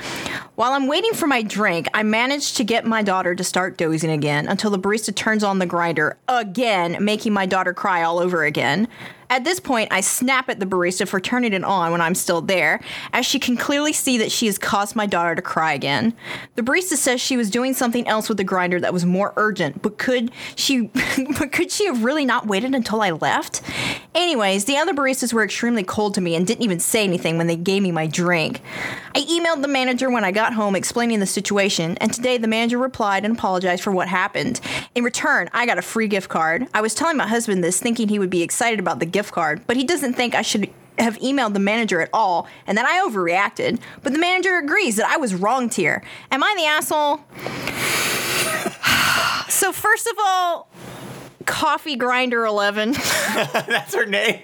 [0.56, 4.12] While I'm waiting for my drink, I manage to get my daughter to start dozing
[4.12, 8.43] again until the barista turns on the grinder again, making my daughter cry all over
[8.43, 8.88] again.
[9.31, 12.41] At this point, I snap at the barista for turning it on when I'm still
[12.41, 12.81] there,
[13.13, 16.15] as she can clearly see that she has caused my daughter to cry again.
[16.55, 19.83] The barista says she was doing something else with the grinder that was more urgent,
[19.83, 20.89] but could she
[21.39, 23.61] but could she have really not waited until I left?
[24.15, 27.45] Anyways, the other baristas were extremely cold to me and didn't even say anything when
[27.45, 28.61] they gave me my drink.
[29.13, 32.79] I emailed the manager when I got home explaining the situation, and today the manager
[32.79, 34.59] replied and apologized for what happened.
[34.95, 36.67] In return, I got a free gift card.
[36.73, 39.62] I was telling my husband this thinking he would be excited about the gift card,
[39.67, 43.08] but he doesn't think I should have emailed the manager at all and that I
[43.08, 43.79] overreacted.
[44.03, 46.03] But the manager agrees that I was wronged here.
[46.32, 47.21] Am I the asshole?
[49.49, 50.69] so first of all,
[51.45, 52.91] Coffee Grinder 11.
[53.34, 54.41] That's her name.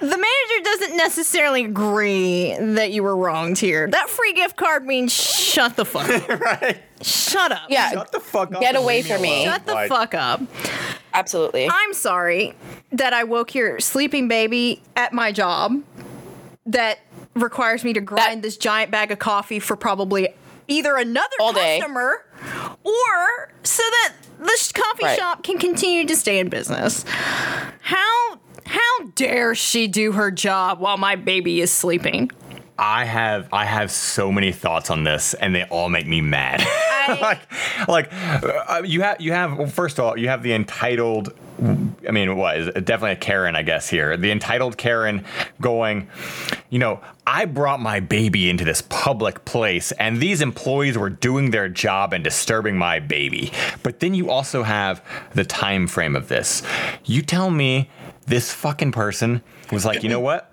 [0.00, 3.88] The manager doesn't necessarily agree that you were wronged here.
[3.88, 6.28] That free gift card means shut the fuck up.
[6.40, 6.82] right.
[7.04, 7.62] Shut up.
[7.68, 7.90] Yeah.
[7.90, 8.60] Shut the fuck up.
[8.60, 9.44] Get away from me.
[9.44, 10.40] Shut the Like, fuck up.
[11.12, 11.68] Absolutely.
[11.70, 12.54] I'm sorry
[12.92, 15.82] that I woke your sleeping baby at my job
[16.66, 16.98] that
[17.34, 20.28] requires me to grind That- this giant bag of coffee for probably
[20.66, 21.78] either another All day.
[21.78, 22.24] customer
[22.84, 25.18] or so that the sh- coffee Right.
[25.18, 27.04] shop can continue to stay in business.
[27.80, 28.80] How how
[29.14, 32.30] dare she do her job while my baby is sleeping?
[32.78, 36.60] I have I have so many thoughts on this, and they all make me mad.
[37.20, 37.40] like,
[37.88, 41.34] like uh, you have you have well, first of all you have the entitled.
[42.06, 42.84] I mean, what is it?
[42.84, 44.16] definitely a Karen, I guess here.
[44.16, 45.24] The entitled Karen
[45.60, 46.08] going,
[46.68, 51.52] you know, I brought my baby into this public place, and these employees were doing
[51.52, 53.52] their job and disturbing my baby.
[53.84, 56.62] But then you also have the time frame of this.
[57.04, 57.88] You tell me
[58.26, 60.50] this fucking person was like, you know what?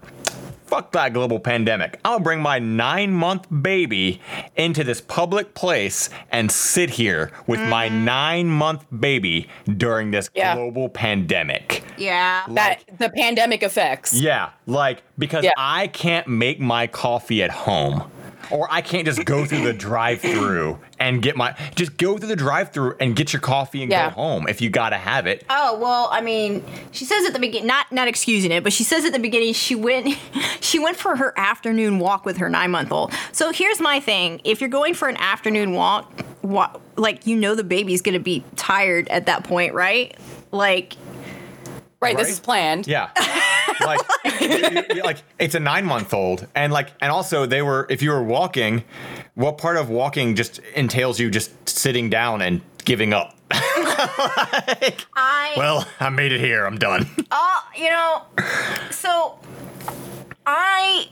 [0.72, 2.00] Fuck that global pandemic.
[2.06, 4.22] I'll bring my nine month baby
[4.56, 8.06] into this public place and sit here with my mm-hmm.
[8.06, 10.56] nine month baby during this Yeah.
[10.56, 11.84] global pandemic.
[11.98, 12.44] Yeah.
[12.52, 14.14] that the pandemic effects.
[14.14, 15.52] Yeah, like because Yeah.
[15.58, 18.10] I can't make my coffee at home.
[18.52, 22.36] Or I can't just go through the drive-through and get my just go through the
[22.36, 24.10] drive-through and get your coffee and Yeah.
[24.10, 25.46] go home if you gotta have it.
[25.50, 28.84] Oh well, I mean, she says at the beginning, not not excusing it, but she
[28.84, 30.18] says at the beginning she went,
[30.62, 33.14] she went for her afternoon walk with her nine month old.
[33.32, 36.12] So here's my thing: if you're going for an afternoon walk,
[36.42, 40.16] wa- like you know the baby's gonna be tired at that point, right?
[40.52, 40.98] Like,
[42.02, 42.88] Right, this is planned.
[42.88, 43.10] Yeah.
[43.86, 44.00] like,
[44.42, 47.86] you- you- like it's a nine month old, and like, and also they were.
[47.90, 48.84] If you were walking,
[49.36, 53.36] what part of walking just entails you just sitting down and giving up?
[53.54, 56.66] I Well, I made it here.
[56.66, 57.08] I'm done.
[57.30, 58.24] Uh, you know,
[58.90, 59.38] so
[60.46, 61.08] I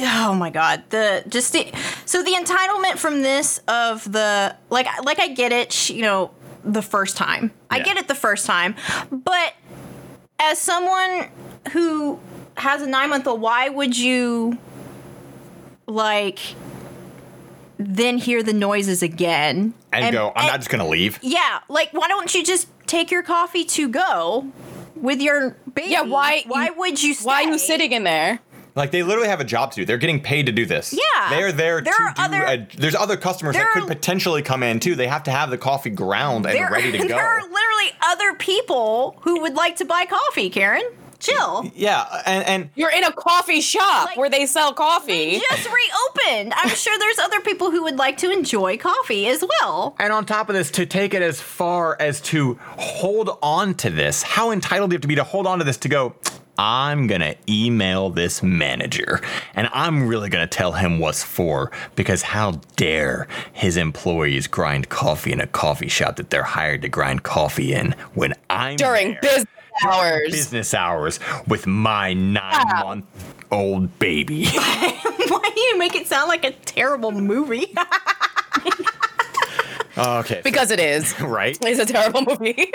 [0.00, 1.70] oh my god, the just the
[2.06, 6.30] so the entitlement from this of the like like I get it, sh- you know,
[6.64, 7.52] the first time.
[7.70, 7.84] I Yeah.
[7.84, 8.74] get it the first time,
[9.10, 9.54] but
[10.50, 11.28] as someone
[11.72, 12.18] who
[12.56, 14.58] has a 9-month-old, why would you
[15.86, 16.38] like
[17.78, 20.32] then hear the noises again And, go.
[20.36, 21.18] I'm not just gonna leave.
[21.22, 24.46] yeah, like why don't you just take your coffee to go
[24.94, 25.90] with your baby?
[25.90, 27.14] Yeah, why- Why would you?
[27.14, 27.26] Stay?
[27.26, 28.38] Why are you sitting in there?
[28.76, 29.84] Like they literally have a job to do.
[29.84, 30.92] They're getting paid to do this.
[30.92, 31.30] Yeah.
[31.30, 34.42] They're there There to are do other- a, there's other customers that could are- potentially
[34.42, 34.94] come in too.
[34.94, 37.06] They have to have the coffee ground and there, ready to go.
[37.08, 37.53] there are literally
[38.14, 40.84] other people who would like to buy coffee, Karen.
[41.20, 41.70] Chill.
[41.74, 45.40] yeah, and, and You're in a coffee shop Like- where they sell coffee.
[45.50, 46.52] Just reopened.
[46.54, 49.96] I'm sure there's other people who would like to enjoy coffee as well.
[49.98, 53.88] And on top of this, to take it as far as to hold on to
[53.88, 56.14] this, how entitled do you have to be to hold on to this to go,
[56.58, 59.20] I'm gonna email this manager
[59.54, 65.32] and I'm really gonna tell him what's for because how dare his employees grind coffee
[65.32, 69.46] in a coffee shop that they're hired to grind coffee in when I'm During business
[69.84, 70.30] hours.
[70.30, 74.46] business hours with my nine month old baby.
[74.54, 77.74] Why do you make it sound like a terrible movie?
[79.98, 80.40] okay.
[80.44, 81.18] Because it is.
[81.20, 81.58] right?
[81.60, 82.70] It's a terrible movie.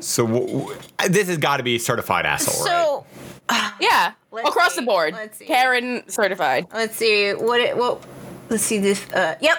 [0.00, 3.04] So w- w- this has got to be certified asshole,
[3.50, 3.72] right?
[3.80, 4.12] yeah.
[4.32, 4.80] Let's Across see.
[4.80, 5.14] the board.
[5.14, 5.44] Let's see.
[5.46, 6.66] Karen certified.
[6.74, 8.02] let's see what it what
[8.50, 9.58] let's see this uh yep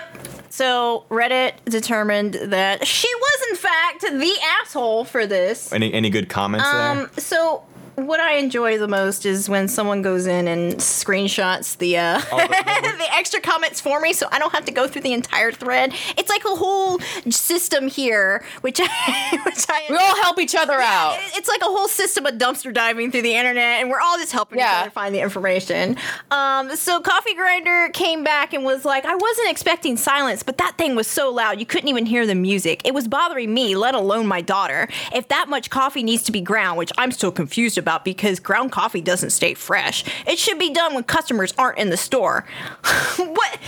[0.49, 6.29] so reddit determined that she was in fact the asshole for this Any any good
[6.29, 7.63] comments um so
[7.97, 12.25] what I enjoy the most is when someone goes in and screenshots the uh, the-
[12.91, 15.51] the- the extra comments for me, so I don't have to go through the entire
[15.51, 15.93] thread.
[16.17, 20.73] It's like a whole system here, which I, which I We all help each other
[20.79, 21.17] out.
[21.35, 24.31] it's like a whole system of dumpster diving through the internet, and we're all just
[24.31, 24.77] helping Yeah.
[24.77, 25.97] each other find the information.
[26.29, 30.77] Um, so Coffee Grinder came back and was like, "I wasn't expecting silence, but that
[30.77, 32.81] thing was so loud you couldn't even hear the music.
[32.85, 34.87] It was bothering me, let alone my daughter.
[35.15, 38.71] If that much coffee needs to be ground, which I'm still confused about because ground
[38.71, 42.45] coffee doesn't stay fresh, it should be done when customers aren't in the store.
[43.17, 43.59] what?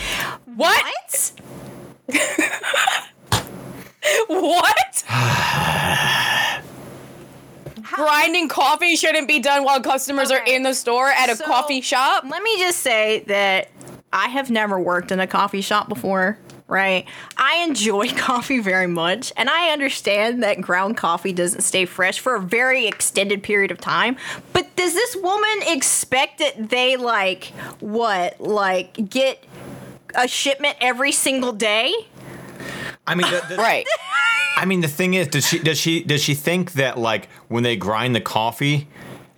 [0.56, 1.32] What?
[2.06, 3.10] What?
[4.28, 5.04] What?
[7.94, 11.82] Grinding coffee shouldn't be done while customers are in the store at a So, coffee
[11.82, 12.24] shop.
[12.30, 13.70] Let me just say that
[14.14, 16.38] I have never worked in a coffee shop before,
[16.70, 17.06] right?
[17.38, 22.36] I enjoy coffee very much, and I understand that ground coffee doesn't stay fresh for
[22.36, 24.18] a very extended period of time.
[24.54, 27.46] But does this woman expect that they like
[27.80, 28.40] what?
[28.40, 29.44] Like get
[30.16, 31.94] a shipment every single day?
[33.06, 33.86] I mean, the, the, Right.
[34.58, 37.64] I mean, the thing is, does she does she does she think that like when
[37.64, 38.88] they grind the coffee,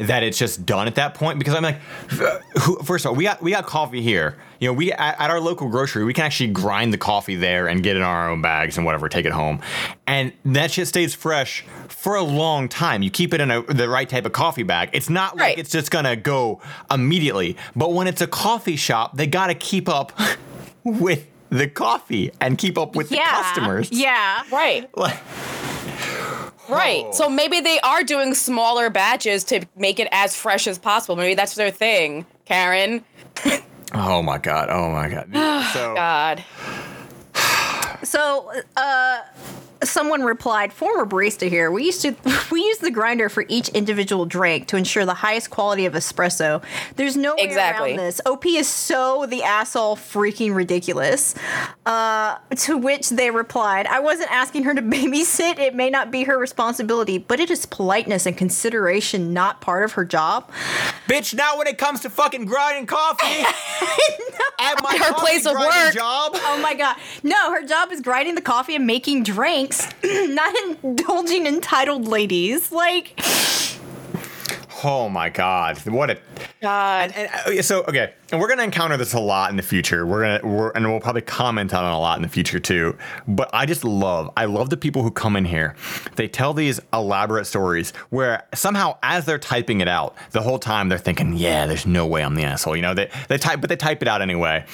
[0.07, 1.39] that it's just done at that point?
[1.39, 1.81] Because I'm like,
[2.83, 4.37] first of all, we got we got coffee here.
[4.59, 7.67] You know, we at, at our local grocery, we can actually grind the coffee there
[7.67, 9.61] and get it in our own bags and whatever, take it home,
[10.07, 13.01] and that shit stays fresh for a long time.
[13.01, 14.89] You keep it in a, the right type of coffee bag.
[14.93, 17.57] It's not like it's just gonna go immediately.
[17.75, 20.11] But when it's a coffee shop, they gotta keep up
[20.83, 23.91] with the coffee and keep up with the customers.
[23.91, 24.43] Yeah.
[24.51, 24.89] Right.
[25.01, 25.19] Like,
[26.71, 27.05] Right.
[27.07, 27.11] Oh.
[27.11, 31.15] So maybe they are doing smaller batches to make it as fresh as possible.
[31.15, 33.03] Maybe that's their thing, Karen.
[33.93, 34.69] oh my god!
[34.69, 35.27] Oh my god!
[35.73, 36.43] So God.
[38.03, 39.19] So, uh,
[39.83, 41.71] someone replied, "Former barista here.
[41.71, 42.15] We used to
[42.51, 46.63] we use the grinder for each individual drink to ensure the highest quality of espresso.
[46.95, 47.89] There's no way Exactly.
[47.91, 48.21] around this.
[48.25, 51.35] OP is so the asshole, freaking ridiculous."
[51.85, 55.59] Uh, to which they replied, "I wasn't asking her to babysit.
[55.59, 59.93] It may not be her responsibility, but it is politeness and consideration not part of
[59.93, 60.49] her job."
[61.07, 63.25] bitch, now when it comes to fucking grinding coffee
[64.59, 65.93] at my Her coffee place of grinding work.
[65.93, 66.31] job.
[66.35, 66.95] Oh my god.
[67.23, 69.70] No, her job is grinding the coffee and making drinks,
[70.03, 70.53] not
[70.83, 72.71] indulging entitled ladies.
[72.71, 73.19] Like,
[74.83, 75.77] Oh my god!
[75.85, 76.17] What a
[76.59, 77.11] God.
[77.15, 80.07] and uh, so okay, and we're gonna encounter this a lot in the future.
[80.07, 82.97] We're gonna we're, and we'll probably comment on it a lot in the future too.
[83.27, 85.75] But I just love I love the people who come in here.
[86.15, 90.89] They tell these elaborate stories where somehow as they're typing it out, the whole time
[90.89, 92.75] they're thinking, yeah, there's no way I'm the asshole.
[92.75, 94.65] You know, they they type but they type it out anyway.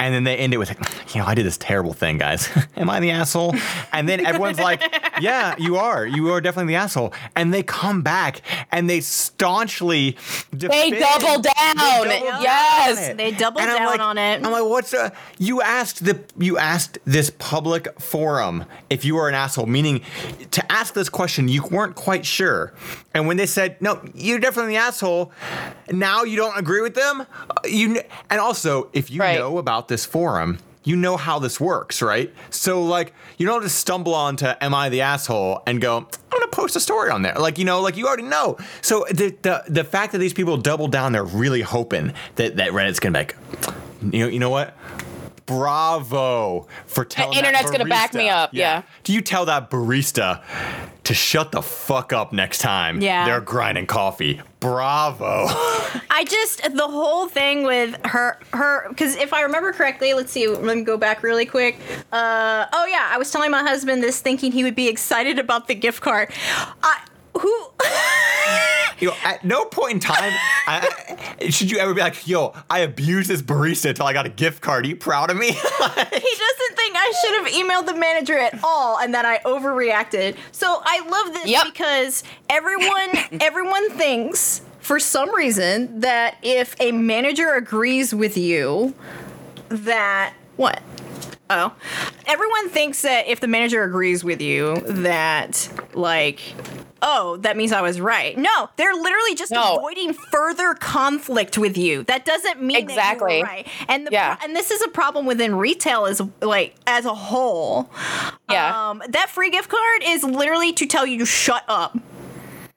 [0.00, 0.70] And then they end it with,
[1.14, 2.48] you know, I did this terrible thing, guys.
[2.76, 3.54] Am I the asshole?
[3.92, 4.80] And then everyone's like,
[5.20, 6.06] yeah, you are.
[6.06, 7.12] You are definitely the asshole.
[7.36, 8.40] And they come back
[8.72, 10.16] and they staunchly
[10.52, 11.76] They double down.
[11.76, 12.06] double
[12.42, 12.96] yes.
[12.98, 13.16] on it.
[13.18, 14.42] They double And I'm down like- on it.
[14.44, 19.28] I'm like, what's uh you asked the you asked this public forum if you were
[19.28, 20.00] an asshole, meaning
[20.50, 22.72] to ask this question you weren't quite sure.
[23.12, 25.32] And when they said, no, you're definitely the asshole,
[25.90, 27.22] now you don't agree with them?
[27.22, 27.26] Uh,
[27.66, 29.38] You kn- and also if you Right.
[29.38, 32.32] know about this forum, you know how this works, right?
[32.50, 36.46] So like you don't just stumble onto am I the asshole and go, I'm gonna
[36.48, 37.34] post a story on there.
[37.34, 38.56] Like, you know, like you already know.
[38.80, 42.70] So the the, the fact that these people double down, they're really hoping that, that
[42.70, 43.36] Reddit's gonna be like,
[44.12, 44.74] you know, you know what?
[45.50, 48.82] Bravo for telling the internet's gonna back me up, yeah.
[49.02, 50.42] Do you tell that barista
[51.02, 53.24] to shut the fuck up next time Yeah.
[53.24, 54.40] they're grinding coffee?
[54.60, 55.46] Bravo.
[56.10, 60.46] I just the whole thing with her her because if I remember correctly, let's see,
[60.46, 61.78] let me go back really quick.
[62.12, 65.66] Uh, oh yeah, I was telling my husband this, thinking he would be excited about
[65.66, 66.30] the gift card.
[66.82, 67.00] I
[67.40, 67.66] who.
[68.98, 70.30] You know, at no point in time
[70.66, 74.26] I, I- should you ever be like, "Yo, I abused this barista until I got
[74.26, 75.46] a gift card." Are you proud of me?
[75.52, 80.36] he doesn't think I should have emailed the manager at all and that I overreacted.
[80.52, 81.64] So I love this Yep.
[81.72, 83.08] because everyone
[83.40, 88.92] everyone thinks for some reason that if a manager agrees with you
[89.70, 90.82] that what?
[91.48, 91.72] Oh.
[92.26, 96.40] Everyone thinks that if the manager agrees with you that like
[97.02, 98.36] oh, that means I was right.
[98.36, 99.76] No, they're literally just No.
[99.76, 102.02] avoiding further conflict with you.
[102.04, 103.42] That doesn't mean that Exactly.
[103.42, 103.66] right.
[103.88, 104.36] And the Yeah.
[104.42, 107.90] and this is a problem within retail as like as a whole.
[108.50, 108.90] Yeah.
[108.90, 111.96] Um, that free gift card is literally to tell you to shut up.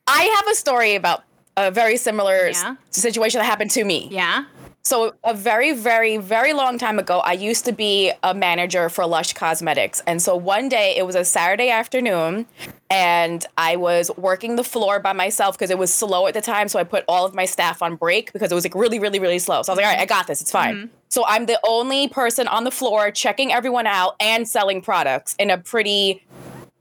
[0.08, 1.24] I have a story about
[1.56, 2.76] a very similar Yeah.
[2.90, 4.08] situation that happened to me.
[4.12, 4.44] Yeah.
[4.86, 9.06] So a very, very, very long time ago, I used to be a manager for
[9.06, 10.02] Lush Cosmetics.
[10.06, 12.46] And so one day it was a Saturday afternoon
[12.90, 16.68] and I was working the floor by myself because it was slow at the time.
[16.68, 19.20] So I put all of my staff on break because it was like really, really,
[19.20, 19.62] really slow.
[19.62, 20.42] So I was like, all right, I got this.
[20.42, 20.76] It's fine.
[20.76, 20.88] Mm-hmm.
[21.08, 25.50] So I'm the only person on the floor checking everyone out and selling products in
[25.50, 26.26] a pretty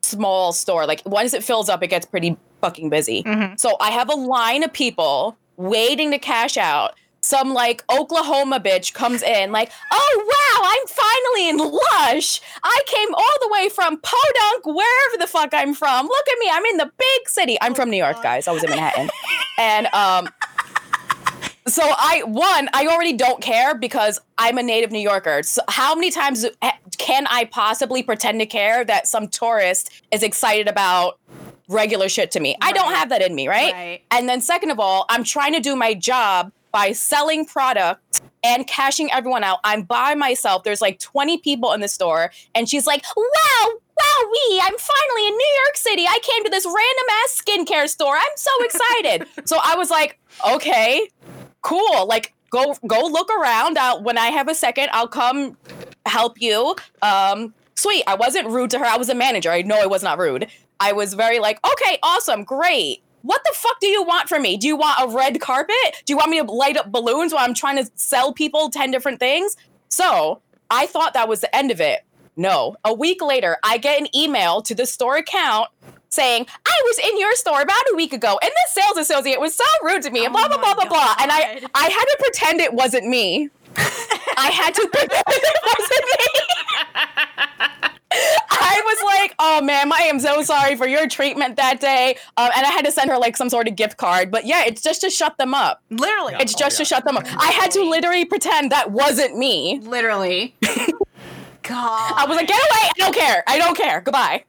[0.03, 0.87] small store.
[0.87, 3.23] Like once it fills up, it gets pretty fucking busy.
[3.23, 3.55] Mm-hmm.
[3.59, 6.95] So I have a line of people waiting to cash out.
[7.23, 12.41] Some like Oklahoma bitch comes in, like, oh wow, I'm finally in Lush.
[12.65, 16.07] I came all the way from Podunk, wherever the fuck I'm from.
[16.07, 17.57] Look at me, I'm in the big city.
[17.61, 18.49] I'm from New York, guys.
[18.49, 19.09] I was in Manhattan.
[19.59, 20.29] and um
[21.69, 25.43] so I one, I already don't care because I'm a native New Yorker.
[25.45, 26.45] So how many times
[26.99, 31.21] can I possibly pretend to care that some tourist is excited about
[31.69, 32.57] regular shit to me?
[32.61, 33.73] I don't have that in me, right?
[33.73, 34.03] Right.
[34.11, 38.67] And then second of all, I'm trying to do my job by selling product and
[38.67, 39.61] cashing everyone out.
[39.63, 40.65] I'm by myself.
[40.65, 43.25] There's like 20 people in the store and she's like, "Wow,
[43.65, 46.07] wow, we, I'm finally in New York City.
[46.07, 48.17] I came to this random ass skincare store.
[48.17, 51.09] I'm so excited." so I was like, "Okay,
[51.63, 55.57] cool like go go look around I'll, when i have a second i'll come
[56.07, 59.81] help you um sweet i wasn't rude to her i was a manager i know
[59.81, 60.49] i was not rude
[60.81, 64.57] i was very like okay awesome great what the fuck do you want from me
[64.57, 67.45] do you want a red carpet do you want me to light up balloons while
[67.45, 69.57] i'm trying to sell people 10 different things
[69.89, 72.01] so i thought that was the end of it
[72.37, 75.69] no a week later i get an email to the store account
[76.13, 79.55] saying, I was in your store about a week ago, and this sales associate was
[79.55, 81.15] so rude to me, and oh blah, blah, Oh blah, my blah, blah.
[81.21, 83.49] And I, I had to pretend it wasn't me.
[84.37, 87.89] I had to pretend it wasn't me.
[88.51, 92.17] I was like, oh, ma'am, I am so sorry for your treatment that day.
[92.37, 94.31] Um, and I had to send her like some sort of gift card.
[94.31, 95.83] But yeah, it's just to shut them up.
[95.91, 96.35] Literally.
[96.41, 96.85] It's Oh, just yeah.
[96.85, 97.25] to shut them up.
[97.39, 99.81] I had to literally pretend that wasn't me.
[99.83, 100.55] Literally.
[101.63, 102.13] God.
[102.17, 102.89] I was like, get away.
[102.89, 103.45] I don't care.
[103.47, 104.01] I don't care.
[104.01, 104.45] Goodbye.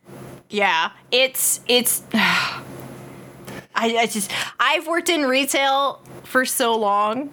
[0.49, 2.03] Yeah, it's it's.
[2.13, 7.31] I, I just I've worked in retail for so long,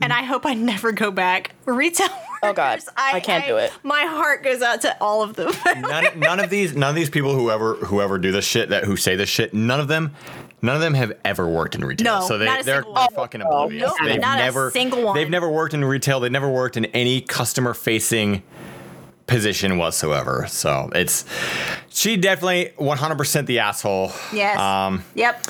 [0.00, 1.52] and I hope I never go back.
[1.64, 2.08] Retail.
[2.44, 2.78] Oh, God.
[2.80, 3.72] workers, I can't do it.
[3.84, 5.52] My heart goes out to all of them.
[5.80, 8.96] none, none of these none of these people whoever whoever do this shit that who
[8.96, 10.12] say this shit none of them
[10.60, 12.94] none of them have ever worked in retail No, so they not a they're, single
[12.94, 13.14] they're one.
[13.14, 15.14] fucking Oh, oblivious no, they've not a never single one.
[15.16, 18.42] they've never worked in retail they've never worked in any customer facing
[19.28, 21.24] position whatsoever so it's
[21.92, 24.58] she definitely 100% the asshole yes.
[24.58, 25.44] um yep.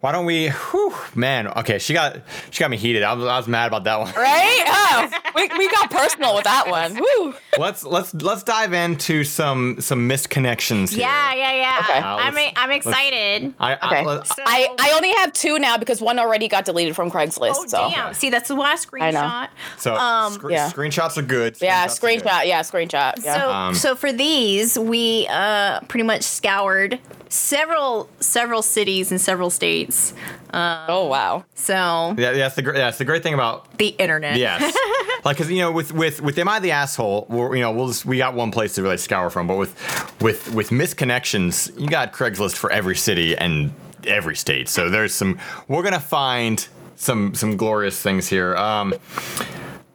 [0.00, 2.18] why don't we whew, man okay she got
[2.50, 4.64] she got me heated I was, I was mad about that one Right?
[4.90, 6.94] Oh, we, we got personal with that one.
[6.98, 7.34] Woo.
[7.58, 11.00] let's let's let's dive into some some misconnections here.
[11.00, 11.78] Yeah, yeah, yeah.
[11.80, 11.98] Okay.
[11.98, 13.54] Uh, I'm let's- I'm excited.
[13.60, 13.96] I, Okay.
[13.98, 17.10] I, let- So- I, I only have two now because one already got deleted from
[17.10, 17.52] Craigslist.
[17.56, 18.14] oh so damn!
[18.14, 19.02] See, that's the last screenshot.
[19.02, 19.20] I know.
[19.20, 19.48] screenshot.
[19.78, 20.70] So Um, scre- yeah.
[20.70, 21.60] screenshots are good.
[21.60, 22.22] yeah, Screenshots good.
[22.22, 22.46] screenshot.
[22.46, 23.24] Yeah, screenshot.
[23.24, 23.34] Yeah.
[23.40, 26.98] So, Um, so for these, we uh, pretty much scoured
[27.30, 30.14] several several cities and several states.
[30.52, 31.44] oh wow.
[31.54, 31.74] So
[32.16, 34.36] Yeah, yeah, that's the gr- yeah, that's the great thing about the internet.
[34.38, 34.62] yes,
[35.24, 37.26] like because you know with with with am I the asshole?
[37.28, 39.74] We're, you know we'll just, we got one place to really scour from, but with
[40.20, 43.72] with with misconnections, you got Craigslist for every city and
[44.06, 44.68] every state.
[44.68, 46.66] So there's some we're gonna find
[46.96, 48.56] some some glorious things here.
[48.56, 48.94] Um,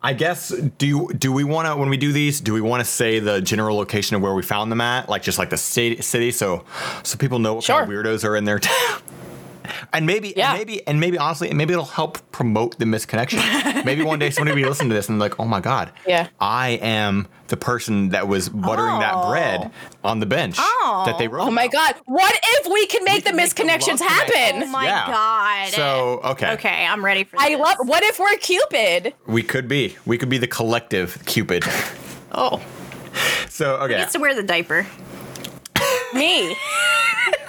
[0.06, 2.42] I guess do do we want to when we do these?
[2.42, 5.24] Do we want to say the general location of where we found them at, like
[5.24, 6.66] just like the state city, so
[7.04, 9.02] so people know what kind of weirdos are in their town?
[9.92, 10.50] And maybe, Yeah.
[10.52, 13.86] and maybe, and maybe, honestly, maybe it'll help promote the misconnection.
[13.86, 16.28] maybe one day somebody will listen to this and like, oh my god, Yeah.
[16.40, 19.30] I am the person that was buttering that Oh.
[19.30, 19.72] bread
[20.04, 21.04] on the bench Oh.
[21.06, 21.44] that they wrote.
[21.44, 21.48] Oh.
[21.48, 21.94] oh my about.
[21.96, 21.96] God!
[22.06, 24.64] What if we can make the can make the misconnections happen?
[24.64, 25.08] Oh my Yeah.
[25.08, 25.68] god.
[25.74, 26.54] So, okay.
[26.54, 27.78] Okay, I'm ready for I love.
[27.84, 29.14] What if we're Cupid?
[29.28, 29.96] We could be.
[30.06, 31.64] We could be the collective Cupid.
[32.32, 32.62] Oh,
[33.50, 33.98] So okay.
[33.98, 34.88] gets to wear the diaper.
[36.14, 36.56] Me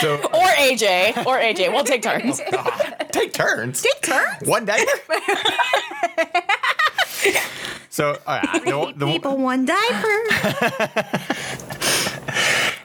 [0.00, 1.72] So or AJ or AJ.
[1.72, 2.40] We'll take turns.
[2.52, 2.80] Oh,
[3.12, 3.82] take turns.
[3.82, 4.46] Take turns.
[4.48, 4.78] One day.
[7.90, 9.80] so oh, all right, the, the, People, one diaper.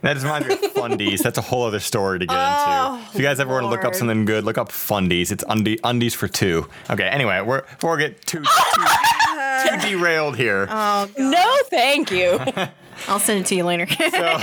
[0.02, 1.20] that just reminds me of fundies.
[1.22, 3.10] That's a whole other story to get Oh, into.
[3.12, 5.32] If you guys ever want to look up something good, look up fundies.
[5.32, 6.68] It's undi- undies for two.
[6.90, 7.04] Okay.
[7.08, 8.84] Anyway, we're before we get too too,
[9.70, 10.68] too derailed here.
[10.70, 12.40] Oh, No, thank you.
[13.08, 13.88] I'll send it to you later.
[13.88, 14.38] So,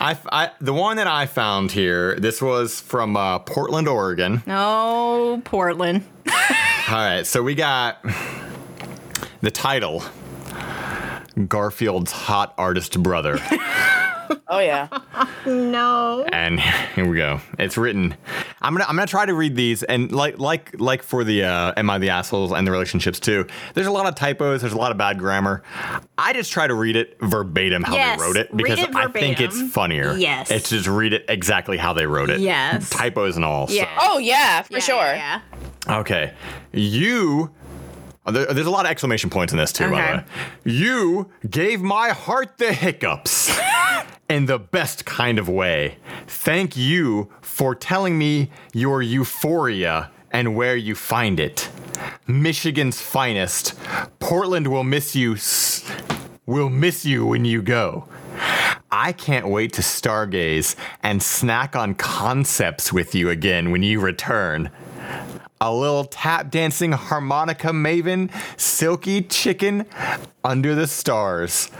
[0.00, 2.16] I, I the one that I found here.
[2.16, 4.42] This was from uh, Portland, Oregon.
[4.48, 6.04] oh, Portland.
[6.88, 8.02] All right, so we got
[9.42, 10.02] the title
[11.46, 13.38] Garfield's Hot Artist Brother.
[14.48, 14.88] Oh yeah.
[15.46, 16.24] No.
[16.30, 16.60] and
[16.94, 17.40] here we go.
[17.58, 18.14] It's written.
[18.60, 21.72] I'm gonna I'm gonna try to read these and like like like for the uh,
[21.76, 23.46] Am I the Assholes and the relationships too.
[23.74, 24.60] There's a lot of typos.
[24.60, 25.62] There's a lot of bad grammar.
[26.18, 28.94] I just try to read it verbatim how Yes, they wrote it read because it
[28.94, 30.12] I think it's funnier.
[30.14, 30.50] Yes.
[30.50, 32.40] It's just read it exactly how they wrote it.
[32.40, 32.90] Yes.
[32.90, 33.66] Typos and all.
[33.66, 33.98] so- Yeah.
[34.00, 34.96] Oh yeah, for Yeah, sure.
[35.14, 35.40] Yeah.
[35.88, 36.34] Okay.
[36.72, 37.50] You.
[38.30, 40.24] There- there's a lot of exclamation points in this too, by the way.
[40.64, 43.50] You gave my heart the hiccups
[44.28, 45.96] in the best kind of way.
[46.26, 51.68] Thank you for telling me your euphoria and where you find it.
[52.26, 53.74] Michigan's finest.
[54.20, 55.34] Portland will miss you.
[55.34, 55.84] s-
[56.46, 58.08] Will miss you when you go.
[58.90, 64.70] I can't wait to stargaze and snack on concepts with you again when you return.
[65.62, 69.84] A little tap dancing harmonica maven, silky chicken
[70.42, 71.70] under the stars.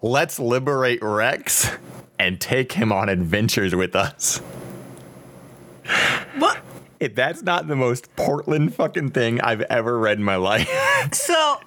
[0.00, 1.70] Let's liberate Rex
[2.18, 4.38] and take him on adventures with us.
[6.38, 6.60] What?
[6.98, 10.68] If that's not the most Portland fucking thing I've ever read in my life.
[11.12, 11.60] So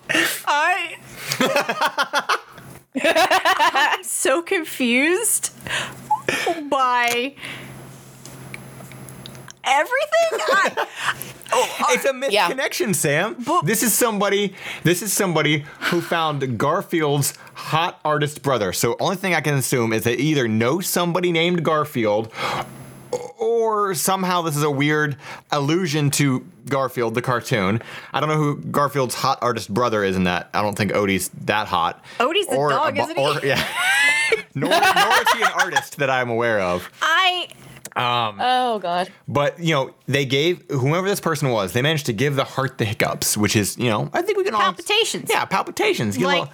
[0.46, 0.98] I.
[3.96, 5.52] I'm so confused
[6.68, 7.36] by
[9.70, 10.46] everything.
[10.52, 10.88] I,
[11.54, 12.50] oh, it's a Yeah.
[12.50, 13.36] misconnection, Sam.
[13.46, 14.54] But- this is somebody.
[14.84, 18.74] This is somebody who found Garfield's hot artist brother.
[18.74, 22.32] So only thing I can assume is they either know somebody named Garfield,
[23.38, 25.18] or somehow this is a weird
[25.52, 27.82] allusion to Garfield, the cartoon.
[28.14, 30.50] I don't know who Garfield's hot artist brother is in that.
[30.54, 32.04] I don't think Odie's that hot.
[32.20, 33.24] Odie's the Or a dog, bu- isn't he?
[33.24, 33.66] Or, yeah.
[34.56, 36.90] nor, nor is he an artist that I'm aware of.
[37.02, 37.48] I
[37.96, 39.12] Oh god.
[39.28, 42.78] But you know, they gave whoever this person was, they managed to give the heart
[42.78, 45.30] the hiccups, which is you know, I think we can all palpitations.
[45.30, 46.18] Yeah, palpitations.
[46.18, 46.54] Get Like- a little,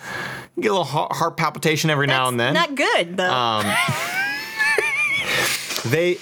[0.62, 2.54] get a little heart, heart palpitation every now and then.
[2.54, 3.32] Not good though.
[3.34, 3.66] Um,
[5.86, 6.18] they.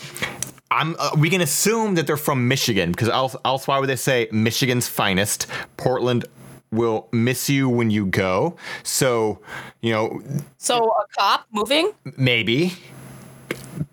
[0.71, 3.95] I'm, uh, we can assume that they're from Michigan because else, else why would they
[3.95, 5.45] say Michigan's finest?
[5.77, 6.25] Portland
[6.71, 8.55] will miss you when you go.
[8.81, 9.39] So,
[9.81, 10.19] you know,
[10.57, 11.91] So a cop moving?
[12.17, 12.73] Maybe.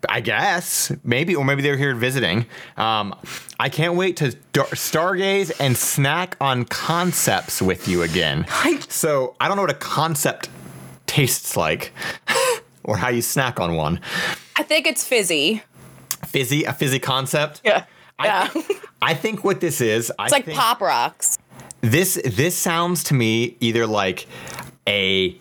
[0.08, 2.46] I guess maybe, or maybe they're here visiting.
[2.76, 3.14] Um,
[3.58, 8.46] I can't wait to dar- stargaze and snack on concepts with you again.
[8.88, 10.48] so I don't know what a concept
[11.06, 11.92] tastes like,
[12.84, 14.00] or how you snack on one.
[14.56, 15.62] I think it's fizzy.
[16.26, 17.60] Fizzy, a fizzy concept.
[17.64, 17.84] Yeah.
[18.18, 18.46] I Yeah.
[18.48, 21.38] think, I think what this is, I It's like think pop rocks.
[21.80, 24.26] this this sounds to me either like
[24.86, 25.38] a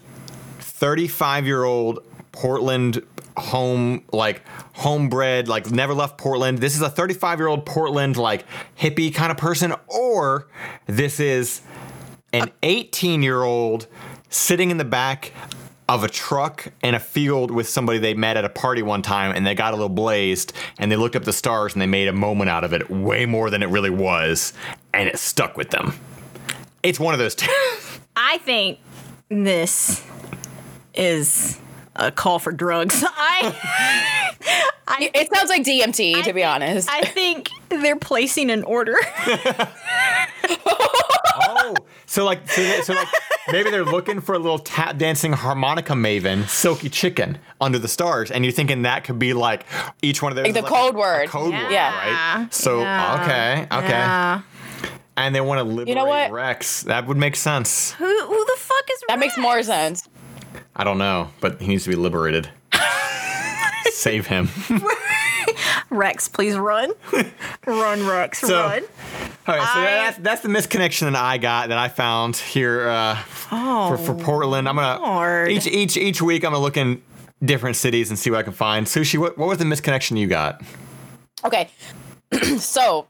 [0.60, 2.00] 35 year old
[2.32, 3.04] Portland
[3.38, 6.60] home like homebred like never left Portland.
[6.60, 8.46] This is a 35 year old Portland like
[8.80, 10.48] hippie kind of person, or
[10.86, 11.62] this is
[12.34, 13.88] an 18 year old
[14.30, 15.34] sitting in the back
[15.90, 19.36] of a truck in a field with somebody they met at a party one time
[19.36, 22.08] and they got a little blazed and they looked up the stars and they made
[22.08, 24.54] a moment out of it way more than it really was
[24.94, 25.96] and it stuck with them.
[26.84, 27.52] It's one of those two.
[28.16, 28.78] I think
[29.30, 30.06] this
[30.94, 31.60] is
[32.00, 33.04] a call for drugs.
[33.08, 33.56] I
[34.88, 36.90] I It sounds like DMT, to be honest.
[36.90, 38.96] I think they're placing an order.
[41.42, 41.76] oh,
[42.06, 43.08] so like so, they- so like
[43.52, 48.32] maybe they're looking for a little tap dancing harmonica maven, silky chicken under the stars,
[48.32, 49.66] and you're thinking that could be like
[50.02, 51.30] each one of those Like the is code a word.
[51.30, 52.38] code word, Yeah.
[52.44, 52.54] right?
[52.54, 53.22] So Yeah.
[53.24, 54.42] okay, okay, Yeah.
[55.18, 56.32] and they want to liberate know what?
[56.32, 56.84] Rex.
[56.84, 57.92] That would make sense.
[57.94, 59.06] Who who the fuck is Rex?
[59.10, 60.08] that makes more sense.
[60.80, 62.50] I don't know, but he needs to be liberated.
[63.92, 64.48] Save him.
[65.90, 66.94] Rex, please run.
[67.68, 68.84] run, Rex, So- run.
[69.46, 72.88] All right, so I- that's that's the misconnection that I got that I found here
[72.88, 74.70] uh, for, for Portland.
[74.70, 75.50] I'm gonna Lord.
[75.52, 77.02] each each each week I'm gonna look in
[77.44, 78.86] different cities and see what I can find.
[78.86, 80.62] Sushi, what, what was the misconnection you got?
[81.44, 81.68] Okay.
[82.58, 83.08] so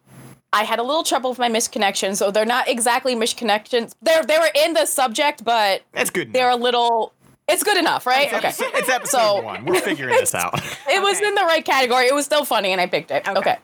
[0.53, 2.17] I had a little trouble with my misconnections.
[2.17, 3.91] So they're not exactly misconnections.
[4.01, 6.31] They're they were in the subject, but That's good.
[6.33, 7.11] they're a little
[7.49, 8.31] it's good enough, right?
[8.33, 8.49] Okay.
[8.49, 9.65] It's, it's episode So- one.
[9.65, 10.59] We're figuring this out.
[10.89, 11.27] It was Okay.
[11.27, 12.07] in the right category.
[12.07, 13.27] It was still funny and I picked it.
[13.27, 13.39] Okay.
[13.39, 13.57] Okay.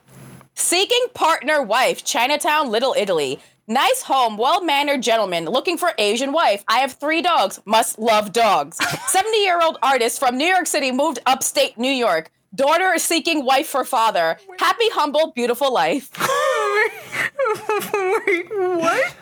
[0.54, 3.40] Seeking partner wife, Chinatown, Little Italy.
[3.68, 6.62] Nice home, well mannered gentleman looking for Asian wife.
[6.68, 8.78] I have three dogs, must love dogs.
[9.08, 12.30] 70 year old artist from New York City moved upstate New York.
[12.54, 14.38] Daughter is seeking wife for father.
[14.60, 16.10] Happy, humble, beautiful life.
[17.92, 19.14] Wait,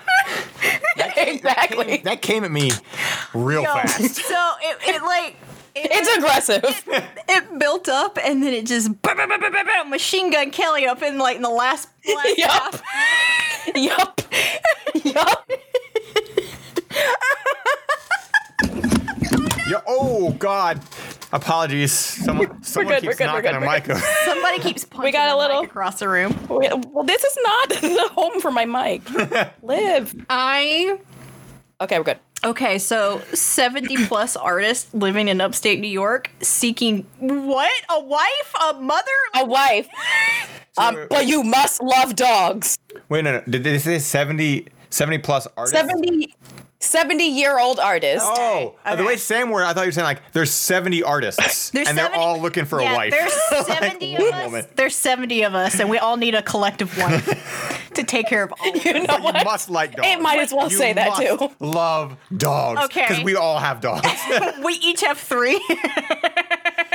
[0.96, 1.28] what?
[1.28, 1.98] exactly.
[1.98, 2.70] That came at me
[3.34, 4.14] real Yo, fast.
[4.16, 5.36] So it, it like
[5.74, 6.84] it, It's aggressive.
[7.28, 11.18] it built up and then it just bah, bah, bah, machine gun Kelly up in
[11.18, 12.50] like in the last, last Yup.
[12.50, 12.82] half.
[13.74, 14.20] yup.
[15.04, 15.50] Yup.
[19.68, 20.80] Yo, oh God!
[21.34, 21.92] Apologies.
[21.92, 23.94] Someone, someone good, keeps we're good, we're knocking good, on we're my good.
[23.96, 24.04] mic.
[24.24, 26.32] Somebody keeps punching got a the mic little- across the room.
[26.48, 29.02] Well, this is not the home for my mic.
[29.62, 30.14] Live.
[30.30, 30.98] I
[31.80, 32.18] Okay, we're good.
[32.44, 32.78] okay.
[32.78, 37.72] So seventy plus artists living in upstate New York seeking what?
[37.90, 38.54] A wife?
[38.70, 39.10] A mother?
[39.34, 39.88] A wife.
[40.78, 42.78] Um, but you must love dogs.
[43.08, 43.42] Wait, no, no.
[43.48, 45.76] Did they say 70, 70 plus artists?
[45.76, 46.34] 70,
[46.84, 48.24] 70 year old artist.
[48.26, 51.70] Oh, uh, the way Sam worded, I thought you were saying like there's 70 artists
[51.70, 53.10] There's and 70 they're all looking for yeah, a wife.
[53.12, 53.32] There's
[53.66, 54.44] 70 one of us.
[54.44, 54.66] woman.
[54.76, 58.52] There's 70 of us, and we all need a collective wife to take care of
[58.60, 58.68] all.
[58.68, 58.84] of.
[58.84, 59.38] You know what?
[59.38, 60.08] you must like dogs.
[60.08, 61.50] It might as well You say that must too.
[61.58, 62.84] Love dogs.
[62.84, 63.06] Okay.
[63.08, 64.06] Because we all have dogs.
[64.64, 65.60] we each have three.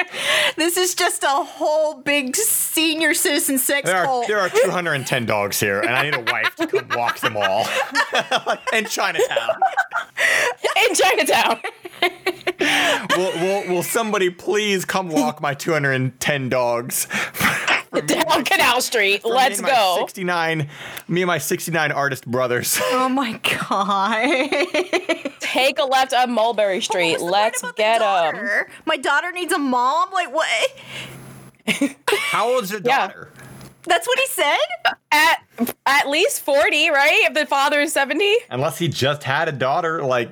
[0.55, 4.27] this is just a whole big senior citizen sex there are cult.
[4.27, 7.67] there are 210 dogs here, and I need a wife to come walk them all.
[8.73, 9.49] in Chinatown.
[10.87, 11.59] In Chinatown.
[13.15, 17.07] Will, will, will somebody please come walk my 210 dogs?
[17.91, 19.21] For me Down my- Canal Street.
[19.23, 19.95] for Let's go.
[19.99, 20.67] 69,
[21.07, 22.77] me and my 69 artist brothers.
[22.83, 25.31] oh my god.
[25.39, 27.19] Take a left on Mulberry Street.
[27.19, 28.65] What's Let's get them.
[28.85, 30.11] My daughter needs a mom.
[30.11, 30.71] Like what?
[32.09, 33.07] How old is your Yeah.
[33.07, 33.29] daughter?
[33.83, 34.57] That's what he said.
[35.11, 35.41] At
[35.87, 37.23] at least 40, right?
[37.27, 38.35] If the father is 70.
[38.51, 40.29] Unless he just had a daughter, like,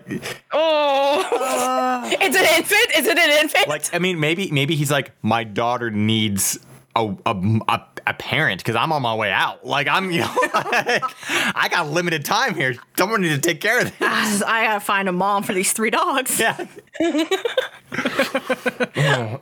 [0.51, 2.01] Oh.
[2.11, 2.97] it's an infant?
[2.97, 3.67] Is it an infant?
[3.67, 6.59] like I mean, maybe maybe he's like, my daughter needs
[6.97, 7.33] a a,
[7.67, 7.75] a,
[8.09, 9.65] a parent because I'm on my way out.
[9.65, 12.75] Like I'm, you know, I got limited time here.
[12.97, 14.41] Someone need to take care of this.
[14.41, 16.39] I gotta find a mom for these three dogs.
[16.39, 16.65] Yeah.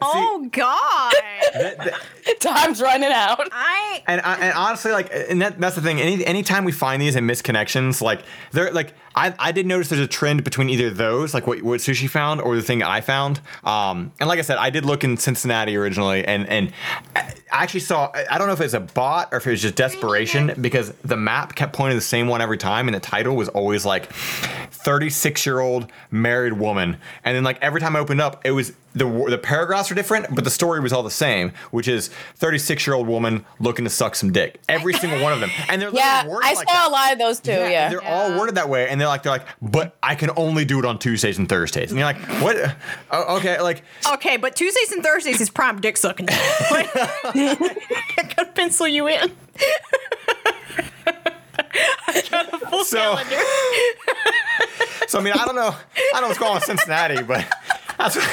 [0.02, 1.14] Oh god.
[1.54, 2.02] That- that-
[2.40, 3.48] Time's running out.
[3.52, 6.00] I and, and honestly, like, and that, that's the thing.
[6.00, 10.02] Any anytime we find these in misconnections, like they're like, I, I did notice there's
[10.02, 13.40] a trend between either those, like what, what sushi found, or the thing I found.
[13.64, 16.72] Um, and like I said, I did look in Cincinnati originally, and and
[17.16, 18.12] I actually saw.
[18.30, 21.18] I don't know if it's a bot or if it was just desperation because the
[21.18, 25.46] map kept pointing the same one every time, and the title was always like 36
[25.46, 29.06] year old married woman, and then like every time I opened up, it was the
[29.30, 32.96] the paragraphs were different, but the story was all the same, which is 36 year
[32.96, 34.60] old woman looking to suck some dick.
[34.70, 36.88] Every single one of them, and they're Yeah, worded I like saw that.
[36.88, 37.52] a lot of those too.
[37.52, 37.90] Yeah.
[37.90, 40.80] They're all worded that way, and they're like, they're like, but I can only do
[40.80, 42.76] it on Tuesdays and Thursdays, and you're like, what?
[43.12, 43.84] Oh, okay, like,
[44.14, 46.26] okay, but Tuesdays and Thursdays is prime dick sucking.
[46.28, 46.36] day.
[46.38, 49.32] I gotta pencil you in.
[52.08, 53.36] I got a full So- calendar.
[55.08, 57.46] so I mean, I don't know, I don't know what's going on in Cincinnati, but
[57.98, 58.26] that's what,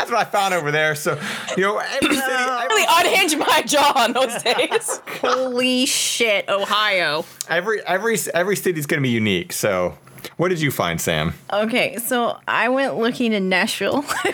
[0.00, 0.94] that's what I found over there.
[0.94, 1.20] So,
[1.56, 5.00] you know, every city, every, really unhinged my jaw on those days.
[5.20, 7.26] Holy shit, Ohio.
[7.48, 9.52] every every every city's gonna be unique.
[9.52, 9.98] So,
[10.38, 11.34] what did you find, Sam?
[11.52, 14.00] Okay, so I went looking in Nashville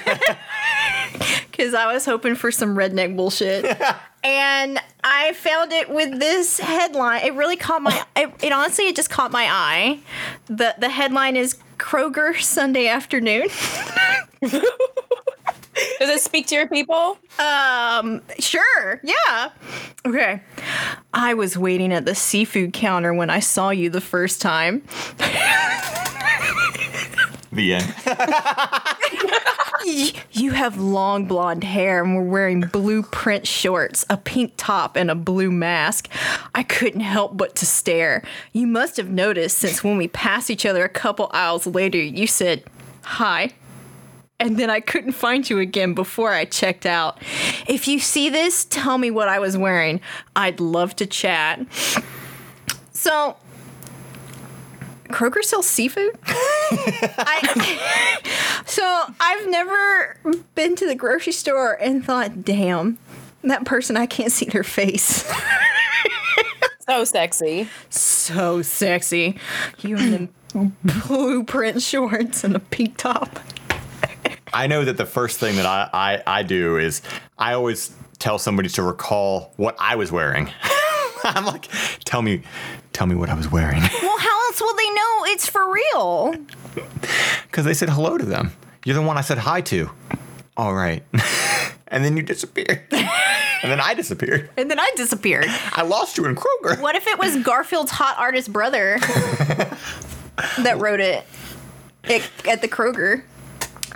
[1.50, 3.64] because I was hoping for some redneck bullshit.
[4.24, 7.24] and I found it with this headline.
[7.24, 8.04] It really caught my.
[8.14, 9.98] It, it honestly, it just caught my eye.
[10.46, 13.48] the The headline is Kroger Sunday afternoon.
[15.98, 17.18] Does it speak to your people?
[17.38, 19.50] Um, sure, yeah.
[20.06, 20.40] Okay.
[21.12, 24.82] I was waiting at the seafood counter when I saw you the first time.
[27.52, 27.94] The end.
[30.32, 35.10] You have long blonde hair and were wearing blue print shorts, a pink top, and
[35.10, 36.08] a blue mask.
[36.54, 38.22] I couldn't help but to stare.
[38.52, 42.26] You must have noticed since when we passed each other a couple aisles later, you
[42.26, 42.64] said,
[43.04, 43.52] Hi.
[44.38, 47.18] And then I couldn't find you again before I checked out.
[47.66, 50.00] If you see this, tell me what I was wearing.
[50.34, 51.60] I'd love to chat.
[52.92, 53.36] So,
[55.04, 56.16] Kroger sells seafood?
[56.24, 57.42] I,
[58.66, 60.16] so, I've never
[60.54, 62.98] been to the grocery store and thought, damn,
[63.42, 65.30] that person, I can't see their face.
[66.88, 67.68] So sexy.
[67.90, 69.40] so sexy.
[69.80, 73.40] You in them blueprint shorts and a pink top.
[74.52, 77.02] I know that the first thing that I, I, I do is
[77.38, 80.50] I always tell somebody to recall what I was wearing.
[81.24, 81.68] I'm like,
[82.04, 82.42] tell me,
[82.92, 86.34] tell me what I was wearing, Well, how else will they know it's for real?
[87.50, 88.52] because they said hello to them.
[88.84, 89.90] You're the one I said hi to.
[90.56, 91.02] All right,
[91.88, 94.48] and then you disappeared, and then I disappeared.
[94.56, 95.44] And then I disappeared.
[95.48, 96.80] I lost you in Kroger.
[96.80, 98.98] What if it was Garfield's hot artist brother
[100.58, 101.24] that wrote it
[102.04, 103.22] at, at the Kroger?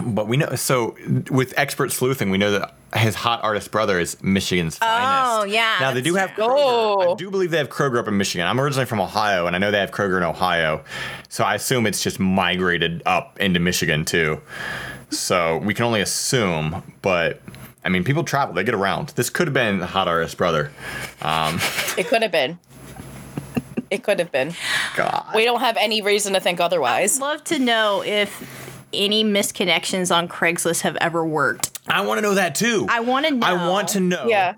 [0.03, 0.97] But we know so
[1.30, 5.41] with expert sleuthing, we know that his hot artist brother is Michigan's finest.
[5.41, 6.57] Oh, yeah, Now they do have that's Kroger.
[6.59, 7.12] Oh.
[7.12, 8.47] I do believe they have Kroger up in Michigan.
[8.47, 10.82] I'm originally from Ohio, and I know they have Kroger in Ohio.
[11.28, 14.41] So I assume it's just migrated up into Michigan too.
[15.11, 17.41] So we can only assume, but
[17.84, 19.09] I mean, people travel; they get around.
[19.11, 20.70] This could have been the hot artist brother.
[21.22, 21.59] Um,
[21.99, 22.59] It could have been.
[23.91, 24.55] It could have been.
[24.95, 25.26] God.
[25.34, 27.16] We don't have any reason to think otherwise.
[27.16, 31.78] I'd love to know if any misconnections on Craigslist have ever worked.
[31.88, 32.86] I want to know that too.
[32.88, 33.47] I wanna know.
[33.47, 34.26] I want to know.
[34.28, 34.55] Yeah.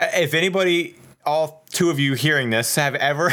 [0.00, 3.32] if anybody all two of you hearing this have ever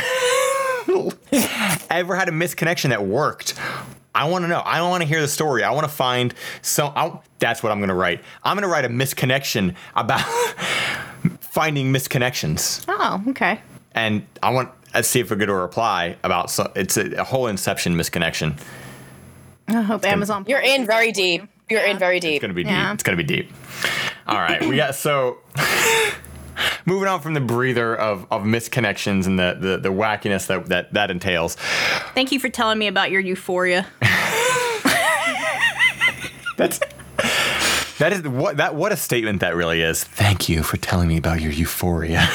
[1.90, 3.54] ever had a misconnection that worked
[4.14, 6.88] i want to know i want to hear the story i want to find so
[6.96, 10.22] I'll, that's what i'm going to write i'm going to write a misconnection about
[11.42, 13.60] finding misconnections Oh, okay.
[13.94, 17.24] and i want to see if we get a reply about so, it's a, a
[17.24, 18.60] whole inception misconnection
[19.70, 20.46] I hope Amazon.
[20.48, 21.44] You're in very deep.
[21.70, 22.36] You're in very deep.
[22.36, 22.88] it's going to be Yeah.
[22.88, 23.52] deep it's going to be deep
[24.28, 25.38] all right we got so
[26.86, 30.92] moving on from the breather of, of misconnections and the, the, the wackiness that, that
[30.94, 31.56] that entails
[32.16, 33.86] Thank you for telling me about your euphoria.
[36.58, 36.80] That's
[38.00, 40.04] that is what that what a statement that really is.
[40.04, 42.28] Thank you for telling me about your euphoria.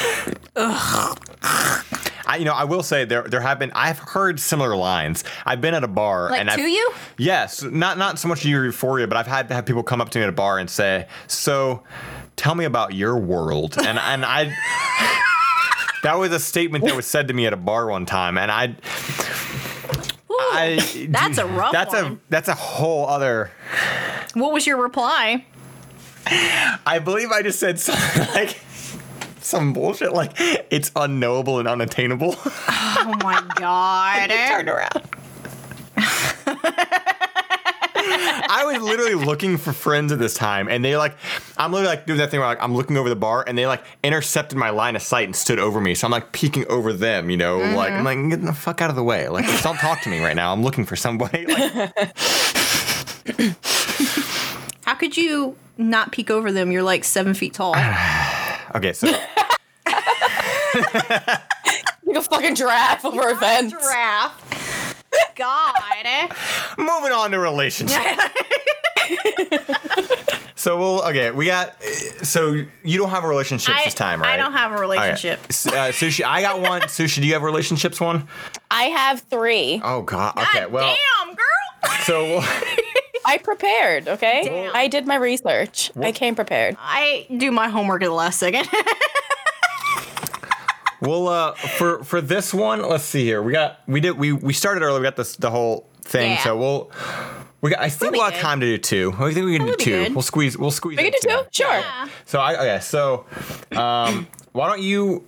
[2.35, 5.23] I, you know, I will say there there have been I've heard similar lines.
[5.45, 6.91] I've been at a bar Like and to I've, you?
[7.17, 10.09] Yes, not not so much your euphoria, but I've had to have people come up
[10.11, 11.83] to me at a bar and say, "So,
[12.35, 14.53] tell me about your world." And and I
[16.03, 18.51] that was a statement that was said to me at a bar one time, and
[18.51, 18.75] I.
[20.37, 22.05] I, that's a rough That's one.
[22.05, 23.51] a that's a whole other.
[24.33, 25.45] What was your reply?
[26.27, 28.59] I believe I just said something like
[29.45, 32.35] some bullshit like it's unknowable and unattainable.
[32.97, 34.29] Oh my god.
[34.47, 35.03] Turned around.
[38.47, 41.15] I was literally looking for friends at this time, and they like,
[41.57, 43.67] I'm literally like doing that thing where like I'm looking over the bar, and they
[43.67, 45.93] like intercepted my line of sight and stood over me.
[45.93, 48.05] So I'm like peeking over them, you know, like I'm mm-hmm.
[48.05, 50.51] like getting the fuck out of the way, like don't talk to me right now.
[50.51, 51.45] I'm looking for somebody.
[51.45, 51.71] Like,
[54.83, 56.71] How could you not peek over them?
[56.71, 57.75] You're like seven feet tall.
[58.75, 59.07] okay, so
[62.05, 63.71] Like a fucking giraffe over a fence.
[63.71, 65.03] Giraffe.
[65.35, 65.73] God.
[66.77, 68.05] moving on to relationships.
[70.55, 71.31] so we'll okay.
[71.31, 71.81] We got
[72.23, 74.33] so you don't have a relationship I, this time, right?
[74.33, 75.39] I don't have a relationship.
[75.49, 76.81] S- Uh, sushi, I got one.
[76.83, 78.27] Sushi, do you have relationships one?
[78.69, 79.81] I have three.
[79.83, 80.37] Oh God.
[80.37, 80.61] Okay.
[80.61, 80.95] God well,
[81.25, 81.97] damn, girl.
[82.03, 82.41] so we'll,
[83.25, 84.43] I prepared, okay?
[84.45, 84.75] Damn.
[84.75, 85.91] I did my research.
[85.99, 86.77] I came prepared.
[86.79, 88.67] I do my homework at the last second.
[91.01, 92.87] we'll uh for for this one.
[92.87, 93.41] Let's see here.
[93.41, 94.99] We got we did we we started early.
[94.99, 96.33] We got this the whole thing.
[96.33, 96.43] Yeah.
[96.43, 96.91] So we'll.
[97.61, 98.41] We got, I think be we'll have good.
[98.41, 99.11] time to do two.
[99.17, 100.03] I think we can do would be two.
[100.03, 100.13] good.
[100.13, 100.55] We'll squeeze.
[100.55, 100.97] We'll squeeze.
[100.97, 101.41] We can do two?
[101.49, 101.73] Sure.
[101.73, 102.07] Yeah.
[102.25, 102.79] So I okay.
[102.81, 103.25] So,
[103.71, 105.25] um, why don't you?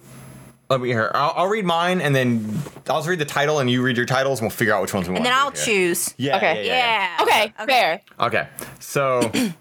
[0.70, 1.12] Let me hear.
[1.14, 2.60] I'll, I'll read mine, and then
[2.90, 5.08] I'll read the title, and you read your titles, and we'll figure out which ones
[5.08, 5.20] we want.
[5.20, 5.64] And then I'll here.
[5.66, 6.14] choose.
[6.18, 6.38] Yeah.
[6.38, 6.66] Okay.
[6.66, 6.74] Yeah.
[6.74, 7.16] yeah, yeah.
[7.18, 7.24] Yeah.
[7.24, 8.02] Okay, fair.
[8.20, 8.48] Okay.
[8.80, 9.32] So,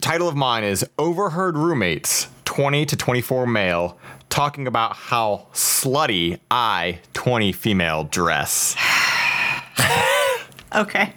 [0.00, 7.00] title of mine is Overheard Roommates, 20 to 24 male, talking about how slutty I,
[7.12, 8.76] 20 female, dress.
[10.74, 11.12] Okay.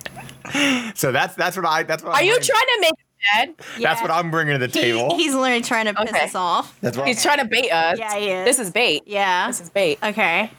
[0.96, 3.82] So that's that's what I that's what Are I'm you trying to make it bad?
[3.82, 5.16] That's what I'm bringing to the He- table.
[5.18, 6.24] he's literally trying to piss Okay.
[6.26, 6.76] us off.
[6.82, 7.98] that's what He's trying to bait us.
[8.00, 8.46] Yeah, he is.
[8.46, 9.04] This is bait.
[9.06, 9.48] Yeah.
[9.48, 10.00] This is bait.
[10.04, 10.52] Okay.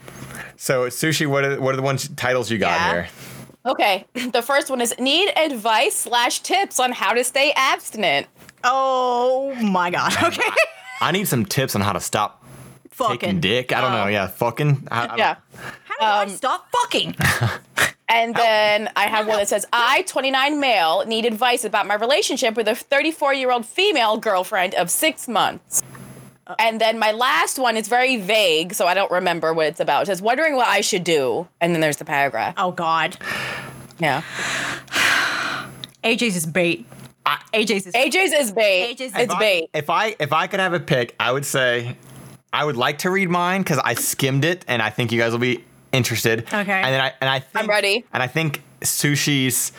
[0.56, 2.92] So, sushi, what are what are the ones titles you got Yeah.
[2.92, 3.08] here?
[3.66, 4.06] Okay.
[4.32, 8.26] The first one is need advice slash tips on how to stay abstinent.
[8.64, 10.14] Oh my god.
[10.22, 10.42] Okay.
[11.00, 12.44] I need some tips on how to stop
[12.90, 13.40] Fucking.
[13.40, 13.72] dick.
[13.72, 14.02] I don't know.
[14.04, 14.86] Uh, yeah, fucking.
[14.90, 15.36] I, I don't- Yeah.
[15.88, 17.16] How do I um, stop fucking?
[18.10, 22.56] And then I have one that says, I, 29 male, need advice about my relationship
[22.56, 25.82] with a 34 year old female girlfriend of six months.
[26.58, 30.02] And then my last one is very vague, so I don't remember what it's about.
[30.02, 31.46] It says, wondering what I should do.
[31.60, 32.54] And then there's the paragraph.
[32.56, 33.16] Oh God.
[34.00, 34.22] Yeah.
[36.02, 36.86] AJ's is bait.
[37.54, 38.96] AJ's is AJ's is bait.
[38.96, 39.70] AJ's is it's If I- bait.
[39.72, 41.96] If I if I could have a pick, I would say
[42.52, 45.30] I would like to read mine because I skimmed it and I think you guys
[45.30, 46.40] will be interested.
[46.40, 46.54] Okay.
[46.56, 48.04] And then I and I think, I'm ready.
[48.12, 49.72] And I think sushi's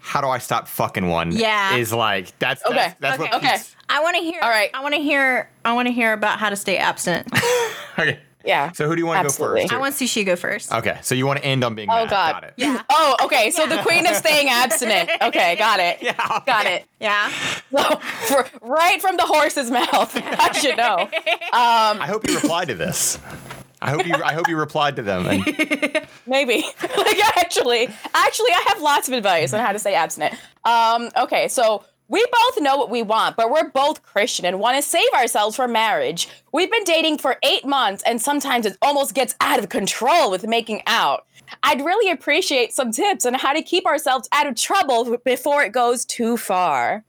[0.00, 1.32] how do I stop fucking one?
[1.32, 1.76] Yeah.
[1.76, 3.52] Is like that's Okay, that's, that's okay, what okay.
[3.56, 4.40] keeps- I want to hear.
[4.42, 4.70] All right.
[4.74, 5.50] I want to hear.
[5.64, 7.28] I want to hear about how to stay abstinent.
[7.98, 8.18] okay.
[8.44, 8.72] Yeah.
[8.72, 9.62] So who do you want to go Absolutely.
[9.62, 9.72] first?
[9.72, 10.70] I want sushi to go first.
[10.70, 12.10] Okay, so you want to end on being Oh, mad.
[12.10, 12.32] God.
[12.34, 12.54] Got it.
[12.58, 12.82] Yeah.
[12.90, 13.50] Oh, okay.
[13.50, 15.08] So the queen of staying abstinent.
[15.22, 16.02] Okay, got it.
[16.02, 16.40] Yeah.
[16.44, 16.84] Got it.
[17.00, 17.30] Yeah.
[17.74, 17.96] So,
[18.26, 20.12] for, right from the horse's mouth.
[20.14, 20.98] I should know.
[20.98, 21.08] Um,
[22.02, 23.18] I hope you reply to this.
[23.84, 25.26] I hope you I hope you replied to them.
[25.26, 25.44] And
[26.26, 26.64] Maybe.
[26.96, 30.34] like actually, actually, I have lots of advice on how to stay abstinent.
[30.64, 34.76] Um, okay, so we both know what we want, but we're both Christian and want
[34.76, 36.28] to save ourselves for marriage.
[36.52, 40.46] We've been dating for eight months, and sometimes it almost gets out of control with
[40.46, 41.26] making out.
[41.62, 45.72] I'd really appreciate some tips on how to keep ourselves out of trouble before it
[45.72, 47.04] goes too far.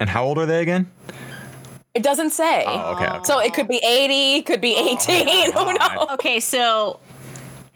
[0.00, 0.90] and how old are they again?
[1.96, 2.62] It doesn't say.
[2.66, 3.06] Oh, okay.
[3.06, 3.18] okay.
[3.24, 6.08] So it could be 80, could be 18, who knows?
[6.12, 7.00] Okay, so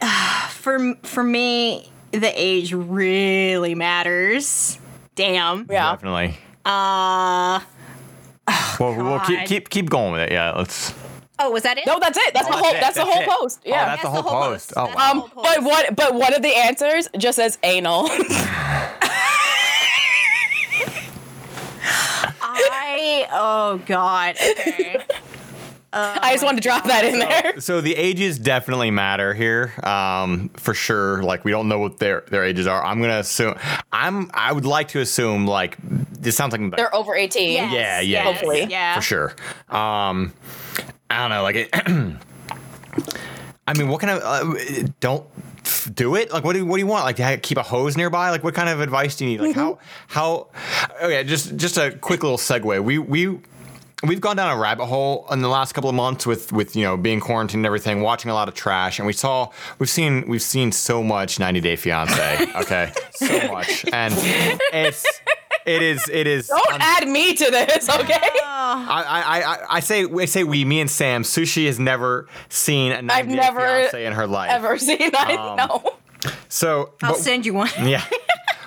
[0.03, 4.79] uh, for for me, the age really matters.
[5.15, 5.67] Damn.
[5.71, 5.93] Yeah.
[5.93, 6.37] Definitely.
[6.67, 7.61] Uh.
[8.79, 10.33] Well, we'll keep keep keep going with it.
[10.33, 10.93] Yeah, let's.
[11.39, 11.87] Oh, was that it?
[11.87, 12.35] No, that's it.
[12.35, 12.75] That's the whole.
[12.75, 13.29] it, That's, the whole it.
[13.29, 13.61] post.
[13.65, 13.87] Oh, Yeah.
[13.87, 14.75] that's, the whole, post.
[14.77, 15.13] Oh, wow.
[15.13, 15.97] Um, but what?
[15.97, 18.11] But one of the answers just says anal.
[22.71, 23.29] I.
[23.33, 24.37] Oh God.
[24.37, 25.05] Okay.
[25.93, 27.61] I just wanted to drop that in there.
[27.61, 31.23] So the ages definitely matter here, um, for sure.
[31.23, 32.85] Like we don't know what their their ages are.
[32.85, 33.57] I'm gonna assume.
[33.93, 34.31] I'm.
[34.33, 37.55] I would like to assume like this sounds like They're over eighteen.
[37.55, 38.67] Yes, Yeah, yeah, yes, Hopefully.
[38.71, 38.95] Yeah.
[38.95, 39.35] for sure.
[39.69, 40.33] Um,
[41.11, 41.43] I don't know.
[41.43, 41.71] Like it.
[43.67, 45.27] I mean, what kind of uh, don't
[45.87, 46.33] f- do it?
[46.33, 47.05] Like, what do what do you want?
[47.05, 48.31] Like, to keep a hose nearby?
[48.31, 49.41] Like, what kind of advice do you need?
[49.41, 49.85] Like, how mm-hmm.
[50.09, 50.49] how?
[51.03, 52.83] Okay, just just a quick little segue.
[52.83, 53.41] We we.
[54.03, 56.85] We've gone down a rabbit hole in the last couple of months with, with you
[56.85, 60.25] know being quarantined and everything, watching a lot of trash, and we saw we've seen
[60.27, 64.15] we've seen so much 90 Day Fiance, okay, so much, and
[64.73, 65.05] it's
[65.67, 68.19] it is it is Don't un- add me to this, okay?
[68.43, 71.23] I, I, I, I say I say we, me and Sam.
[71.23, 74.51] Sushi has never seen a 90 I've never Fiance in her life.
[74.51, 75.31] Ever seen that?
[75.31, 75.95] Um, no.
[76.49, 77.71] So I'll but- send you one.
[77.83, 78.05] Yeah.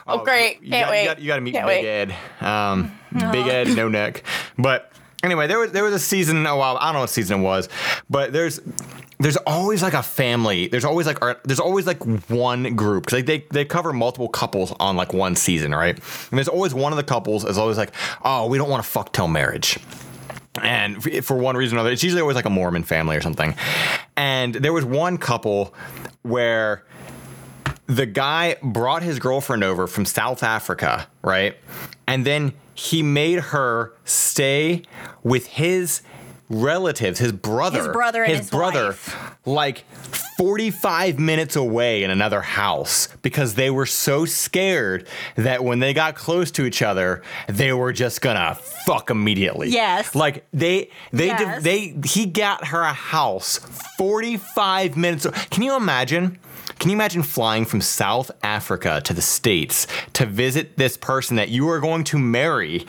[0.06, 0.62] Oh, great.
[0.62, 1.02] You Can't got, wait.
[1.04, 2.12] You got, you got to meet Can't Big wait.
[2.42, 2.46] Ed.
[2.46, 2.92] Um,
[3.32, 4.24] Big Ed, no neck.
[4.58, 4.92] But
[5.24, 6.46] anyway, there was there was a season.
[6.46, 7.70] Oh, well, I don't know what season it was,
[8.10, 8.60] but there's
[9.20, 10.68] there's always like a family.
[10.68, 14.74] There's always like there's always like one group because like they they cover multiple couples
[14.80, 15.96] on like one season, right?
[15.96, 17.92] And there's always one of the couples is always like,
[18.24, 19.80] oh, we don't want to fuck till marriage.
[20.62, 23.56] And for one reason or another, it's usually always like a Mormon family or something.
[24.16, 25.74] And there was one couple
[26.22, 26.86] where
[27.88, 31.58] the guy brought his girlfriend over from South Africa, right?
[32.08, 34.84] And then he made her stay
[35.24, 36.02] with his
[36.50, 39.16] relatives, his brother, His brother and his brother, wife.
[39.46, 39.86] like
[40.38, 46.16] 45 minutes away in another house because they were so scared that when they got
[46.16, 48.56] close to each other, they were just gonna
[48.86, 49.70] fuck immediately.
[49.70, 50.14] Yes.
[50.16, 51.64] Like they they Yes.
[51.64, 53.60] they he got her a house
[53.98, 55.26] 45 minutes.
[55.50, 56.38] Can you imagine?
[56.80, 61.50] Can you imagine flying from South Africa to the States to visit this person that
[61.50, 62.86] you are going to marry?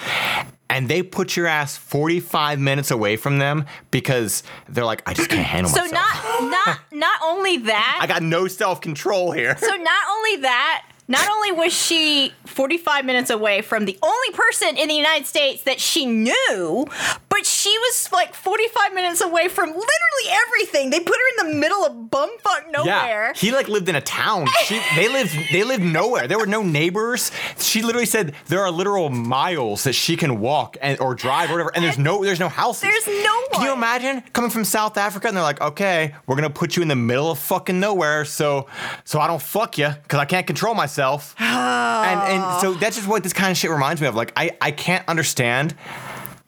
[0.70, 5.28] And they put your ass 45 minutes away from them because they're like, I just
[5.30, 5.92] can't handle So myself.
[5.92, 7.98] not not not only that.
[8.02, 9.56] I got no self control here.
[9.58, 10.86] so not only that.
[11.06, 15.62] Not only was she 45 minutes away from the only person in the United States
[15.64, 16.86] that she knew,
[17.28, 20.88] but she was like 45 minutes away from literally everything.
[20.88, 22.86] They put her in the middle of bumfuck nowhere.
[22.86, 24.46] Yeah, he like lived in a town.
[24.64, 26.26] She, they lived they lived nowhere.
[26.26, 27.30] There were no neighbors.
[27.58, 31.54] She literally said there are literal miles that she can walk and or drive or
[31.54, 32.82] whatever, and there's no there's no houses.
[32.82, 36.48] There's no Can you imagine coming from South Africa and they're like, okay, we're gonna
[36.48, 38.68] put you in the middle of fucking nowhere, so
[39.04, 40.93] so I don't fuck you because I can't control myself.
[41.38, 44.14] and and so that's just what this kind of shit reminds me of.
[44.14, 45.74] Like I I can't understand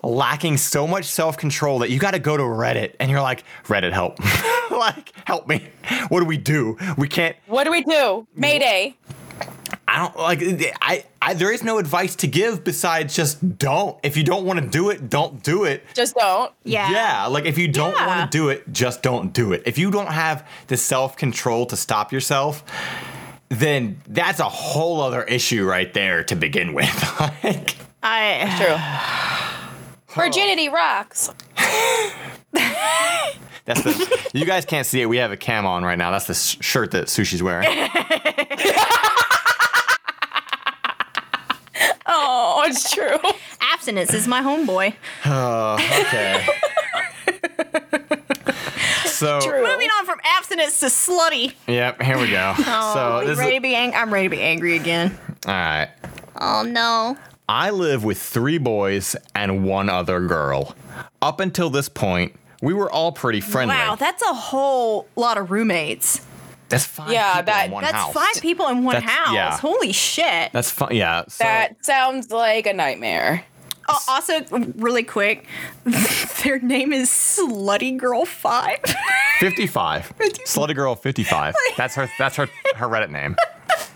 [0.03, 3.45] lacking so much self control that you got to go to Reddit and you're like,
[3.65, 4.19] Reddit, help.
[4.71, 5.69] like, help me.
[6.09, 6.77] What do we do?
[6.97, 7.35] We can't.
[7.47, 8.27] What do we do?
[8.35, 8.97] Mayday.
[9.89, 10.41] I don't like.
[10.83, 11.35] I, I.
[11.35, 13.99] There is no advice to give besides just don't.
[14.03, 15.85] If you don't want to do it, don't do it.
[15.95, 16.53] Just don't.
[16.65, 16.91] yeah.
[16.91, 18.07] Yeah, like if you don't Yeah.
[18.07, 19.63] want to do it, just don't do it.
[19.67, 22.65] If you don't have the self control to stop yourself,
[23.49, 27.21] then that's a whole other issue right there to begin with.
[27.45, 30.23] like, I True.
[30.25, 30.73] Virginity oh.
[30.73, 31.31] rocks.
[33.65, 35.07] that's the you guys can't see it.
[35.07, 36.11] We have a cam on right now.
[36.11, 37.69] That's the s- shirt that Sushi's wearing.
[42.09, 43.19] Oh, it's true.
[43.61, 44.95] abstinence is my homeboy.
[45.25, 46.47] Oh, okay.
[49.19, 49.63] So True.
[49.67, 51.55] Moving on from abstinence to slutty.
[51.67, 52.55] yep, here we go.
[52.59, 55.17] Oh, so we this ready is, to be ang- I'm ready to be angry again.
[55.47, 55.89] all right.
[56.39, 57.17] Oh no.
[57.49, 60.75] I live with three boys and one other girl.
[61.23, 63.75] Up until this point, we were all pretty friendly.
[63.77, 66.21] Wow, that's a whole lot of roommates.
[66.69, 67.93] that's five Yeah, people that- in one house.
[67.93, 68.15] That's house.
[68.35, 69.35] five people in one That's- house.
[69.35, 69.57] yeah.
[69.59, 70.53] Holy shit.
[70.53, 70.95] That's fun.
[70.95, 71.23] Yeah.
[71.29, 73.45] So, That sounds like a nightmare.
[73.89, 74.45] Oh, also,
[74.77, 75.47] really quick,
[76.45, 78.79] their name is Slutty Girl Five.
[79.41, 80.13] 55.
[80.47, 81.55] Slutty girl 55.
[81.77, 82.09] That's her.
[82.19, 82.49] That's her.
[82.75, 83.37] Her Reddit name.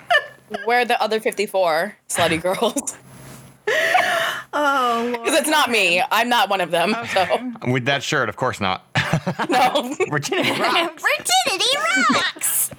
[0.64, 2.97] Where are the other 54 slutty girls?
[4.53, 6.03] oh, Because it's not me.
[6.11, 6.95] I'm not one of them.
[7.14, 8.84] So With that shirt, of course not.
[9.49, 9.95] No.
[10.11, 11.01] Virginia rock.
[11.01, 11.76] Virginity
[12.11, 12.70] rocks.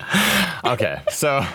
[0.66, 1.46] Okay, so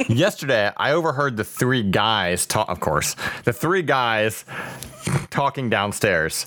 [0.08, 2.68] yesterday I overheard the three guys talk.
[2.68, 3.14] Of course,
[3.44, 4.44] the three guys
[5.30, 6.46] talking downstairs.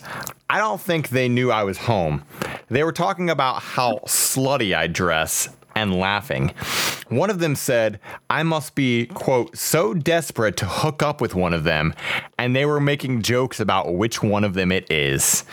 [0.49, 2.23] I don't think they knew I was home.
[2.69, 6.51] They were talking about how slutty I dress and laughing.
[7.09, 7.99] One of them said,
[8.31, 11.93] I must be, quote, so desperate to hook up with one of them,
[12.39, 15.43] and they were making jokes about which one of them it is.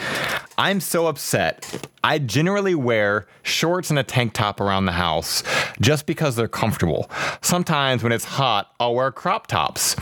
[0.57, 1.89] I'm so upset.
[2.03, 5.43] I generally wear shorts and a tank top around the house
[5.79, 7.11] just because they're comfortable.
[7.43, 9.95] Sometimes when it's hot, I'll wear crop tops.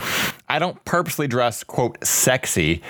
[0.47, 2.81] I don't purposely dress quote sexy.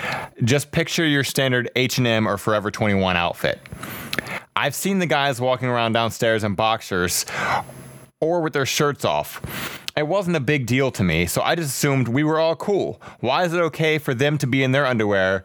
[0.44, 3.60] Just picture your standard H&M or Forever 21 outfit.
[4.56, 7.26] I've seen the guys walking around downstairs in boxers
[8.20, 9.80] or with their shirts off.
[9.96, 13.02] It wasn't a big deal to me, so I just assumed we were all cool.
[13.18, 15.44] Why is it okay for them to be in their underwear,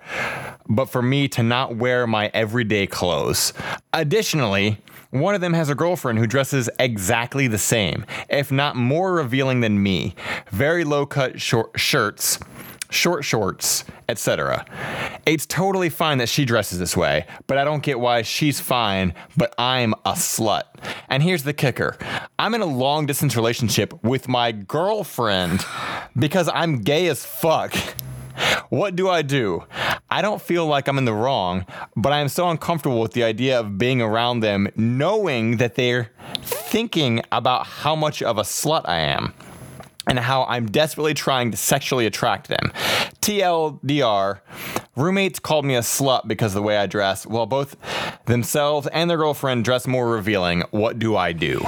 [0.67, 3.51] but for me to not wear my everyday clothes?
[3.93, 4.77] Additionally,
[5.09, 9.61] one of them has a girlfriend who dresses exactly the same, if not more revealing
[9.61, 10.13] than me.
[10.51, 12.37] Very low cut short shirts,
[12.89, 14.65] short shorts, etc.
[15.25, 19.13] It's totally fine that she dresses this way, but I don't get why she's fine,
[19.37, 20.63] but I'm a slut.
[21.09, 21.97] And here's the kicker
[22.37, 25.65] I'm in a long distance relationship with my girlfriend
[26.17, 27.73] because I'm gay as fuck.
[28.69, 29.65] What do I do?
[30.09, 31.65] I don't feel like I'm in the wrong,
[31.95, 36.11] but I am so uncomfortable with the idea of being around them knowing that they're
[36.41, 39.33] thinking about how much of a slut I am
[40.09, 42.71] and how I'm desperately trying to sexually attract them.
[43.21, 44.39] TLDR,
[44.95, 47.75] roommates called me a slut because of the way I dress, while both
[48.25, 50.63] themselves and their girlfriend dress more revealing.
[50.71, 51.65] What do I do?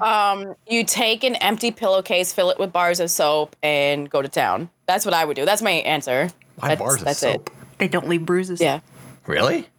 [0.00, 4.28] um, You take an empty pillowcase, fill it with bars of soap, and go to
[4.28, 4.68] town.
[4.86, 5.44] That's what I would do.
[5.44, 6.30] That's my answer.
[6.56, 7.50] Why that's, bars of that's soap?
[7.78, 8.60] They don't leave bruises.
[8.60, 8.80] Yeah.
[9.26, 9.66] Really?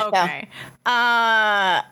[0.00, 0.48] Okay.
[0.84, 1.82] Uh.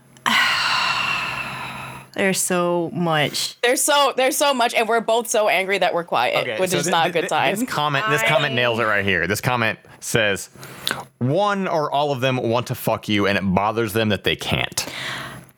[2.15, 3.61] There's so much.
[3.63, 6.79] There's so there's so much, and we're both so angry that we're quiet, which so
[6.79, 7.55] is thi- not a good sign.
[7.55, 9.27] This comment, this comment nails it right here.
[9.27, 10.49] This comment says,
[11.19, 14.37] one or all of them want to fuck you, and it bothers them that they
[14.37, 14.87] can't.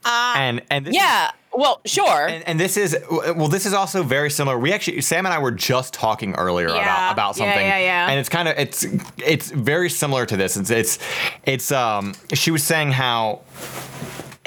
[0.05, 1.31] and and this is- yeah.
[1.57, 2.27] Well, sure.
[2.27, 3.47] And, and this is well.
[3.47, 4.59] This is also very similar.
[4.59, 6.81] We actually Sam and I were just talking earlier Yeah.
[6.83, 8.11] about about something, yeah, yeah.
[8.11, 8.85] and it's kind of it's
[9.19, 10.57] it's very similar to this.
[10.57, 10.99] It's it's
[11.45, 12.15] it's um.
[12.33, 13.43] She was saying how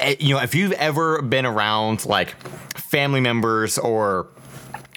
[0.00, 2.30] Eh, you know if you've ever been around like
[2.76, 4.28] family members or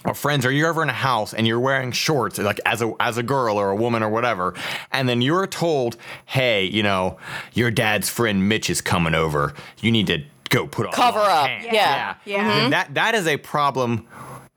[0.05, 2.93] or friends or you're ever in a house and you're wearing shorts like as a
[2.99, 4.53] as a girl or a woman or whatever
[4.91, 7.17] and then you're told hey you know
[7.53, 11.47] your dad's friend Mitch is coming over you need to go put on Cover up.
[11.47, 12.15] pants." Yeah.
[12.25, 12.47] Yeah.
[12.47, 12.69] Then mm-hmm.
[12.71, 14.07] that that is a problem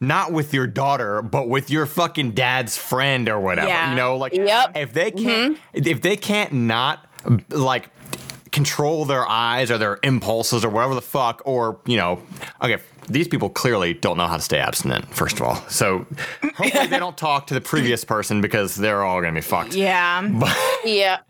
[0.01, 3.90] not with your daughter but with your fucking dad's friend or whatever Yeah.
[3.90, 4.76] you know like Yep.
[4.76, 5.88] if they can't mm-hmm.
[5.88, 7.07] if they can't not
[7.49, 7.88] like
[8.55, 12.23] control their eyes or their impulses or whatever the fuck or you know
[12.63, 12.79] okay
[13.09, 16.07] these people clearly don't know how to stay abstinent first of all so
[16.55, 20.23] hopefully they don't talk to the previous person because they're all gonna be fucked Yeah.
[20.85, 21.19] yeah.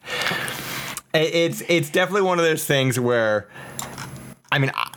[1.15, 3.49] It's it's definitely one of those things where
[4.53, 4.91] i mean I,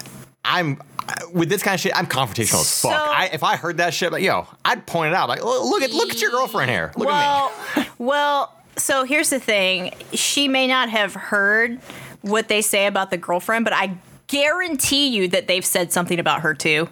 [0.43, 0.81] i'm
[1.31, 3.93] with this kind of shit i'm confrontational as fuck So- I, if i heard that
[3.93, 6.91] shit like yo i'd point it out like "Look- at look at your girlfriend here
[6.97, 8.53] look at well, me well.
[8.77, 9.91] So here's the thing.
[10.13, 11.79] She may not have heard
[12.27, 13.97] what they say about the girlfriend, but I
[14.27, 16.89] guarantee you that they've said something about her too.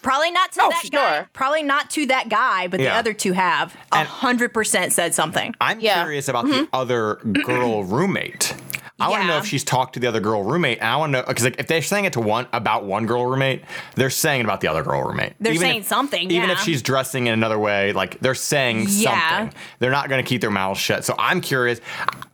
[0.00, 1.26] Probably not to Oh, that guy.
[1.32, 3.76] Probably not to that guy, but the other two have.
[3.92, 5.54] A hundred percent said something.
[5.60, 6.02] I'm Yeah.
[6.02, 6.64] curious about the mm-hmm.
[6.72, 8.54] other girl roommate.
[8.98, 10.78] I want to know if she's talked to the other girl roommate.
[10.78, 13.06] And I want to know because like, if they're saying it to one about one
[13.06, 13.62] girl roommate,
[13.96, 15.34] they're saying it about the other girl roommate.
[15.40, 18.86] They're Even saying if- something, Even if she's dressing in another way, like they're saying
[18.88, 19.38] Yeah.
[19.38, 19.58] something.
[19.78, 21.04] They're not going to keep their mouths shut.
[21.04, 21.80] So I'm curious.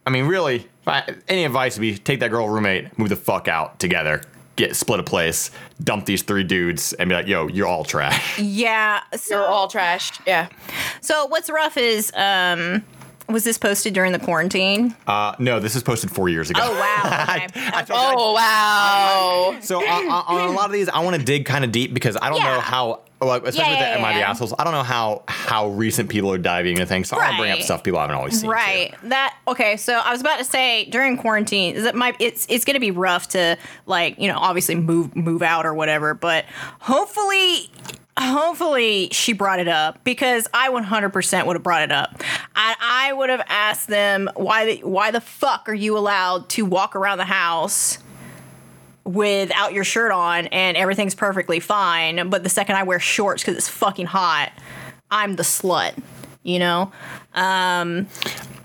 [0.06, 3.16] I mean, really, if I, any advice would be take that girl roommate, move the
[3.16, 4.22] fuck out together.
[4.56, 5.52] Get split a place,
[5.84, 9.02] dump these three dudes, and be like, "Yo, you're all trash." Yeah.
[9.14, 10.10] So, You're all trash.
[10.26, 10.48] Yeah.
[11.00, 12.84] so what's rough is, um,
[13.28, 14.94] was this posted during the quarantine?
[15.06, 16.60] Uh, no, this was posted four years ago.
[16.62, 16.94] Oh wow.
[17.28, 17.46] Okay.
[17.56, 19.58] I I- Oh wow.
[19.60, 21.92] So on, on on a lot of these, I want to dig kind of deep
[21.94, 24.30] because I don't know how, well, especially Yeah, with yeah, the MID yeah.
[24.30, 27.08] assholes, I don't know how how recent people are diving into things.
[27.08, 28.42] So I want to bring up stuff people haven't always seen.
[28.48, 28.50] too.
[28.52, 28.94] Right.
[29.04, 29.76] That okay.
[29.76, 32.90] So I was about to say during quarantine is it might it's it's gonna be
[32.90, 33.56] rough to
[33.86, 36.44] like you know obviously move move out or whatever, but
[36.80, 37.70] hopefully.
[38.20, 42.22] Hopefully she brought it up because I 100% would have brought it up.
[42.54, 46.64] I, I would have asked them why the, why the fuck are you allowed to
[46.64, 47.98] walk around the house
[49.04, 53.56] without your shirt on and everything's perfectly fine, but the second I wear shorts because
[53.56, 54.52] it's fucking hot,
[55.10, 55.94] I'm the slut.
[56.42, 56.92] You know,
[57.34, 58.06] um,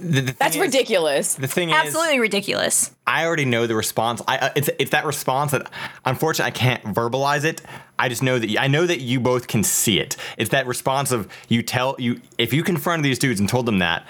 [0.04, 1.36] The, the That's is- ridiculous.
[1.36, 2.92] The thing is, absolutely ridiculous.
[3.08, 4.22] I already know the response.
[4.28, 5.70] I uh, it's it's that response that
[6.06, 7.62] unfortunately I can't verbalize it.
[7.98, 10.18] I just know that I know that you both can see it.
[10.38, 13.80] It's that response of you tell you if you confronted these dudes and told them
[13.80, 14.06] that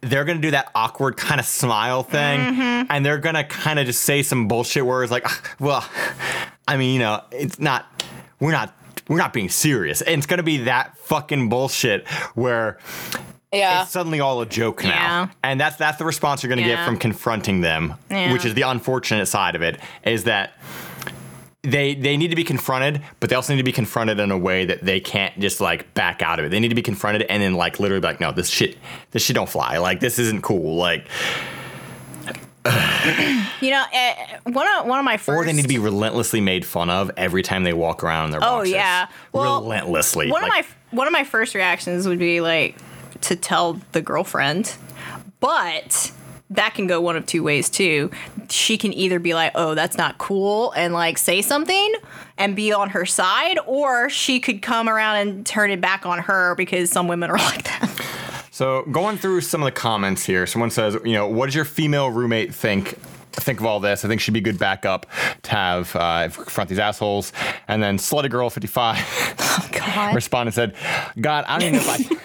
[0.00, 2.40] they're gonna do that awkward kind of smile thing,
[2.88, 5.88] and they're gonna kind of just say some bullshit words like, "Ah, "Well,
[6.68, 7.86] I mean, you know, it's not.
[8.40, 8.74] We're not.
[9.08, 12.78] We're not being serious." And it's gonna be that fucking bullshit where
[13.52, 13.82] Yeah.
[13.82, 14.90] it's suddenly all a joke now.
[14.90, 15.28] Yeah.
[15.44, 18.32] And that's that's the response you're going to get from confronting them, Yeah.
[18.32, 20.52] which is the unfortunate side of it is that
[21.62, 24.38] they they need to be confronted, but they also need to be confronted in a
[24.38, 26.48] way that they can't just like back out of it.
[26.48, 28.76] They need to be confronted and then like literally be like, no, this shit
[29.12, 29.78] this shit don't fly.
[29.78, 30.76] Like this isn't cool.
[30.76, 31.06] Like
[33.60, 34.14] You know, uh,
[34.52, 35.28] one of one of my first.
[35.36, 38.30] or they need to be relentlessly made fun of every time they walk around in
[38.32, 38.70] their Oh boxers.
[38.72, 39.08] yeah.
[39.32, 40.30] Well, relentlessly.
[40.30, 42.76] One Like, of my one of my first reactions would be like
[43.20, 44.74] to tell the girlfriend,
[45.40, 46.12] but
[46.50, 48.10] that can go one of two ways too.
[48.50, 51.94] She can either be like, "Oh, that's not cool," and like say something
[52.38, 56.18] and be on her side, or she could come around and turn it back on
[56.20, 57.90] her because some women are like that.
[58.50, 61.64] So going through some of the comments here, someone says, you know, what does your
[61.64, 62.98] female roommate think?
[63.32, 64.04] Think of all this.
[64.04, 65.06] I think she'd be good backup
[65.44, 67.32] to have uh, confront these assholes.
[67.66, 70.14] And then Slutty Girl 55 God.
[70.14, 70.76] responded and said,
[71.18, 72.16] God, I don't even know if I.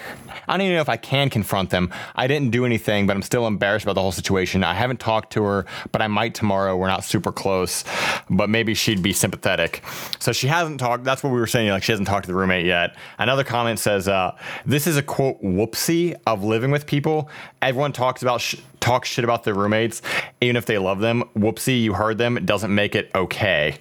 [0.48, 1.92] I don't even know if I can confront them.
[2.16, 4.64] I didn't do anything, but I'm still embarrassed about the whole situation.
[4.64, 6.76] I haven't talked to her, but I might tomorrow.
[6.78, 7.84] We're not super close,
[8.30, 9.84] but maybe she'd be sympathetic.
[10.20, 11.04] So she hasn't talked.
[11.04, 11.70] That's what we were saying.
[11.70, 12.96] Like she hasn't talked to the roommate yet.
[13.20, 14.36] Another comment says, uh,
[14.66, 17.30] "This is a quote whoopsie of living with people.
[17.62, 20.02] Everyone talks about sh- talks shit about their roommates,
[20.42, 21.24] even if they love them.
[21.36, 22.38] Whoopsie, you heard them.
[22.38, 23.76] It doesn't make it okay.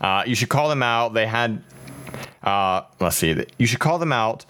[0.00, 1.14] Uh, you should call them out.
[1.14, 1.62] They had."
[2.42, 3.44] Uh, let's see.
[3.58, 4.46] You should call them out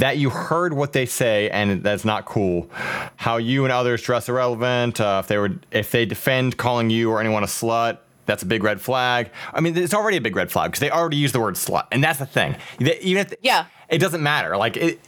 [0.00, 2.70] that you heard what they say and that's not cool.
[3.16, 5.00] How you and others dress irrelevant.
[5.00, 8.46] Uh, if they were, if they defend calling you or anyone a slut, that's a
[8.46, 9.30] big red flag.
[9.52, 11.86] I mean, it's already a big red flag because they already use the word slut,
[11.92, 12.56] and that's the thing.
[12.78, 13.66] They, even if Yeah.
[13.90, 14.56] it doesn't matter.
[14.56, 14.98] Like it,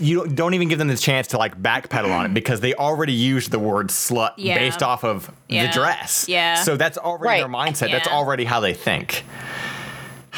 [0.00, 3.12] you don't- even give them the chance to like backpedal on it because they already
[3.12, 4.58] used the word slut Yeah.
[4.58, 5.68] based off of Yeah.
[5.68, 6.26] the dress.
[6.28, 6.56] Yeah.
[6.56, 7.38] So that's already Right.
[7.40, 7.92] their mindset.
[7.92, 9.24] That's already how they think.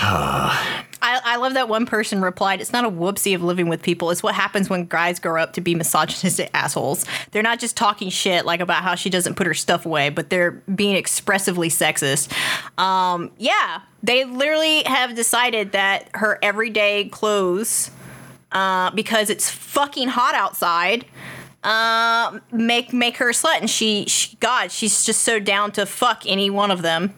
[1.01, 4.11] I, I love that one person replied, It's not a whoopsie of living with people.
[4.11, 7.05] It's what happens when guys grow up to be misogynistic assholes.
[7.33, 10.31] They're not just talking shit like about how she doesn't put her stuff away, but
[10.31, 12.33] they're being expressively sexist.
[12.79, 17.91] Um, yeah, they literally have decided that her everyday clothes,
[18.53, 21.07] uh, because it's fucking hot outside,
[21.65, 23.59] uh, make make her a slut.
[23.59, 27.15] And she, she, God, she's just so down to fuck any one of them.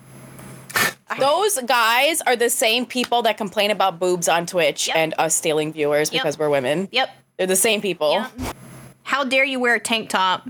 [1.19, 4.97] Those guys are the same people that complain about boobs on Twitch Yep.
[4.97, 6.23] and us stealing viewers Yep.
[6.23, 6.89] because we're women.
[6.93, 7.11] Yep.
[7.37, 8.13] They're the same people.
[8.13, 8.55] Yep.
[9.03, 10.49] How dare you wear a tank top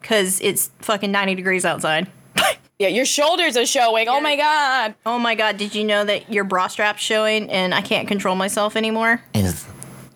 [0.00, 2.08] because it's fucking 90 degrees outside?
[2.78, 4.06] Yeah, your shoulders are showing.
[4.06, 4.94] Oh my god.
[5.06, 8.36] Oh my god, did you know that your bra strap's showing and I can't control
[8.36, 9.22] myself anymore?
[9.32, 9.64] Is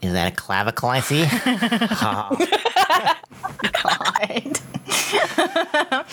[0.02, 1.24] is that a clavicle I see?
[2.00, 2.36] God.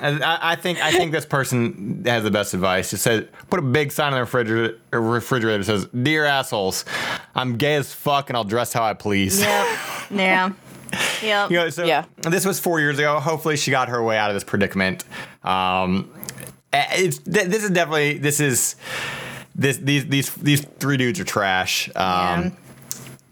[0.00, 2.92] I, I think I think this person has the best advice.
[2.92, 6.84] It says put a big sign on the refrigerator, refrigerator that says, "Dear assholes,
[7.34, 9.78] I'm gay as fuck and I'll dress how I please." Yep.
[10.10, 10.52] Yeah.
[11.22, 11.50] Yep.
[11.50, 12.04] You know, so Yeah.
[12.22, 13.18] this was four years ago.
[13.20, 15.04] Hopefully, she got her way out of this predicament.
[15.44, 16.10] Um,
[16.72, 18.76] eh, it's th- this is definitely this is
[19.54, 21.88] this these these these three dudes are trash.
[21.90, 22.50] Um, Yeah.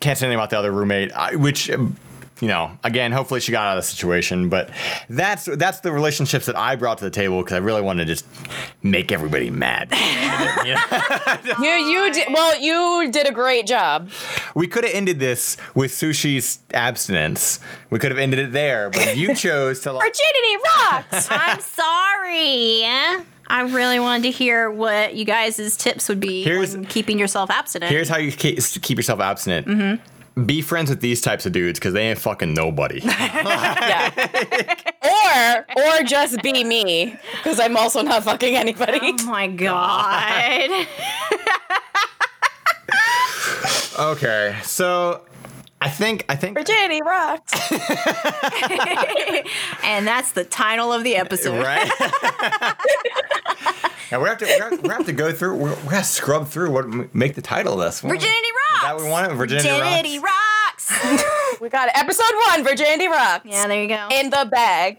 [0.07, 1.97] Can't say anything about the other roommate, which um,
[2.41, 4.49] you know, again, hopefully she got out of the situation.
[4.49, 4.71] But
[5.09, 8.13] that's that's the relationships that I brought to the table because I really wanted to
[8.13, 8.25] just
[8.85, 9.89] make everybody mad.
[10.65, 10.75] You
[11.55, 11.57] know?
[11.59, 12.57] You you did well.
[12.61, 14.11] You did a great job.
[14.55, 17.59] We could have ended this with sushi's abstinence.
[17.91, 20.05] We could have ended it there, but you chose to like.
[20.05, 21.29] Virginity rocks.
[21.29, 23.25] I'm sorry.
[23.49, 27.51] I really wanted to hear what you guys' tips would be Here's- on keeping yourself
[27.51, 27.91] abstinent.
[27.93, 29.67] Here's how you keep keep yourself abstinent.
[29.67, 30.45] Mm-hmm.
[30.45, 33.01] Be friends with these types of dudes because they ain't fucking nobody.
[33.05, 34.11] yeah.
[35.77, 38.99] or or just be me because I'm also not fucking anybody.
[39.03, 40.87] oh my god.
[43.99, 45.23] okay, so
[45.87, 47.53] I think I think Virginity rocks.
[49.85, 51.63] and that's the title of the episode.
[51.63, 51.87] right.
[54.11, 55.55] now we have to we have, we have to go through.
[55.55, 58.01] We're, we have to scrub through what make the title of this.
[58.01, 59.31] Virginity Is that we want?
[59.35, 60.91] Virginity, Virginity rocks.
[60.91, 61.61] Virginity Rocks.
[61.61, 61.97] We got it.
[61.97, 62.65] Episode one.
[62.65, 63.47] Virginity rocks.
[63.47, 64.09] yeah, there you go.
[64.11, 64.99] In the bag.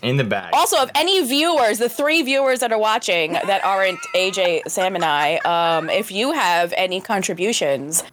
[0.00, 0.50] in the bag.
[0.54, 5.04] Also, if any viewers, the three viewers that are watching that aren't AJ, Sam, and
[5.04, 8.04] I, um, if you have any contributions,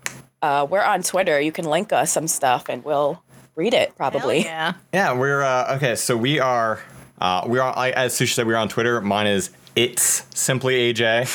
[0.42, 1.40] uh, we're on Twitter.
[1.40, 3.22] You can link us some stuff and we'll
[3.56, 4.44] read it probably.
[4.44, 4.74] yeah.
[4.94, 5.96] Yeah, we're uh, okay.
[5.96, 6.82] So we are,
[7.20, 7.76] uh, we are.
[7.76, 9.02] I, as Sushi said, we're on Twitter.
[9.02, 11.28] Mine is it's simply AJ.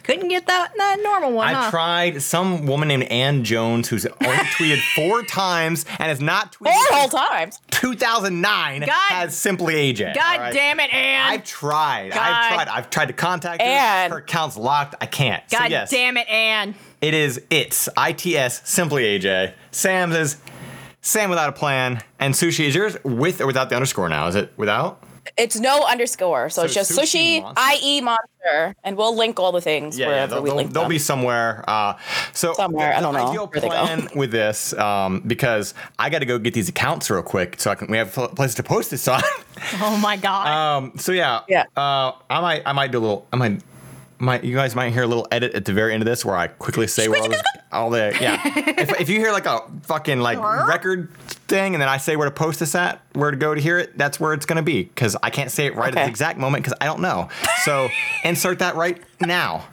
[0.02, 1.46] Couldn't get that that normal one.
[1.46, 1.70] I huh?
[1.70, 6.72] tried some woman named Ann Jones who's only tweeted four times and has not tweeted
[6.72, 7.60] Four whole times.
[7.70, 8.80] 2009.
[8.80, 10.16] God- has simply AJ.
[10.16, 10.52] God right?
[10.52, 11.34] damn it, Anne.
[11.34, 12.10] I've tried.
[12.10, 12.18] God.
[12.20, 12.68] I've tried.
[12.68, 13.68] I've tried to contact her.
[13.68, 14.10] Ann.
[14.10, 14.96] Her account's locked.
[15.00, 15.48] I can't.
[15.48, 16.74] so God yes, damn it, Anne.
[17.00, 19.52] it is it's I T S simply AJ.
[19.70, 20.36] Sam's is
[21.00, 22.02] Sam without a plan.
[22.18, 24.26] And Sushi is yours with or without the underscore now?
[24.26, 25.00] Is it without?
[25.36, 27.76] It's no underscore, so, So it's just Sushi sushi, Monster?
[27.84, 30.72] IE monster, and we'll link all the things Yeah, yeah wherever they'll, we they'll- link
[30.72, 30.90] they'll them.
[30.90, 31.64] be somewhere.
[31.68, 31.94] Uh,
[32.32, 36.20] so Somewhere, I don't know Ideal where they plan with this um, because I got
[36.20, 37.88] to go get these accounts real quick so I can.
[37.90, 39.22] We have pl- places to post this on.
[39.80, 40.46] Oh my god.
[40.48, 41.64] um, so yeah, Yeah.
[41.76, 43.26] Uh, I might, I might do a little.
[43.32, 43.62] I might.
[44.18, 46.36] Might, you guys might hear a little edit at the very end of this where
[46.36, 48.40] I quickly say where all, this, all the yeah.
[48.78, 51.12] if, if you hear like a fucking like record
[51.48, 53.78] thing and then I say where to post this at, where to go to hear
[53.78, 56.38] it, that's where it's gonna be because I can't say it right at the exact
[56.38, 57.28] moment because I don't know.
[57.64, 57.88] So
[58.24, 59.64] insert that right now.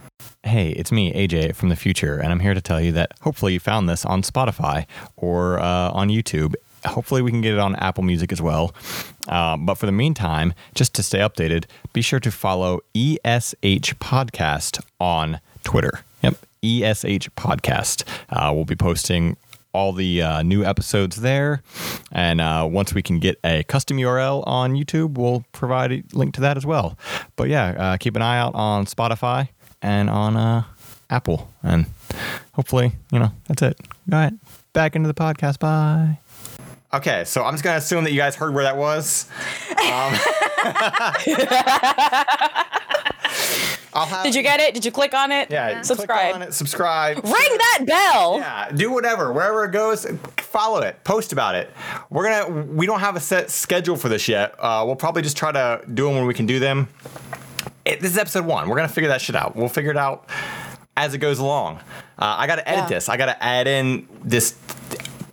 [0.45, 3.53] Hey, it's me, AJ from the future, and I'm here to tell you that hopefully
[3.53, 6.55] you found this on Spotify or uh, on YouTube.
[6.85, 8.73] Hopefully, we can get it on Apple Music as well.
[9.27, 14.81] Um, but for the meantime, just to stay updated, be sure to follow ESH Podcast
[14.99, 16.03] on Twitter.
[16.21, 18.03] Yep, ESH Podcast.
[18.29, 19.37] Uh, we'll be posting
[19.73, 21.61] all the uh, new episodes there.
[22.11, 26.35] And uh, once we can get a custom URL on YouTube, we'll provide a link
[26.35, 26.97] to that as well.
[27.35, 29.49] But yeah, uh, keep an eye out on Spotify
[29.81, 30.63] and on uh,
[31.09, 31.51] Apple.
[31.63, 31.87] And
[32.53, 33.79] hopefully, you know, that's it.
[34.11, 34.33] All right,
[34.73, 35.59] back into the podcast.
[35.59, 36.19] Bye.
[36.93, 39.27] Okay, so I'm just gonna assume that you guys heard where that was.
[39.83, 40.13] Um,
[43.95, 44.73] I'll have, Did you get it?
[44.73, 45.51] Did you click on it?
[45.51, 46.35] Yeah, click Subscribe.
[46.35, 47.17] on it, subscribe.
[47.23, 48.37] Ring that bell.
[48.39, 49.31] Yeah, do whatever.
[49.31, 50.05] Wherever it goes,
[50.37, 51.03] follow it.
[51.03, 51.69] Post about it.
[52.09, 52.63] We're gonna.
[52.63, 54.55] We don't have a set schedule for this yet.
[54.57, 56.87] Uh, we'll probably just try to do them when we can do them.
[57.85, 58.67] It, this is episode one.
[58.69, 59.55] We're gonna figure that shit out.
[59.55, 60.27] We'll figure it out
[60.97, 61.77] as it goes along.
[62.17, 62.89] Uh, I gotta edit Yeah.
[62.89, 63.09] this.
[63.09, 64.55] I gotta add in this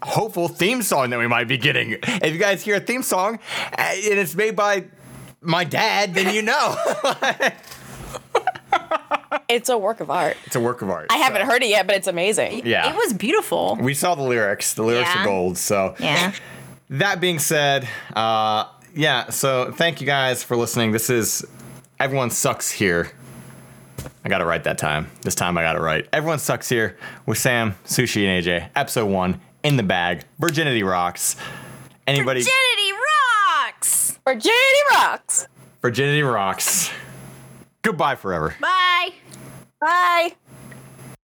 [0.02, 1.96] hopeful theme song that we might be getting.
[2.02, 4.84] If you guys hear a theme song uh, and it's made by
[5.40, 6.76] my dad, then you know
[9.48, 10.36] It's a work of art.
[10.46, 11.08] it's a work of art.
[11.10, 12.64] I haven't heard it yet, but it's amazing.
[12.64, 13.76] Yeah, It was beautiful.
[13.80, 14.74] We saw the lyrics.
[14.74, 15.22] The lyrics Yeah.
[15.22, 15.58] are gold.
[15.58, 16.32] So Yeah.
[16.90, 19.30] That being said, uh, yeah.
[19.30, 20.92] So thank you guys for listening.
[20.92, 21.44] This is
[21.98, 23.10] everyone sucks here.
[24.24, 25.10] I got it right that time.
[25.22, 26.06] This time I got it right.
[26.12, 26.96] Everyone sucks here
[27.26, 28.70] with Sam, Sushi, and AJ.
[28.76, 30.24] Episode one in the bag.
[30.38, 31.36] Virginity rocks.
[32.06, 32.40] Anybody?
[32.40, 34.18] Virginity rocks.
[34.24, 35.48] Virginity rocks.
[35.82, 36.90] Virginity rocks.
[37.82, 38.54] Goodbye forever.
[38.60, 39.14] Bye.
[39.80, 40.34] Bye.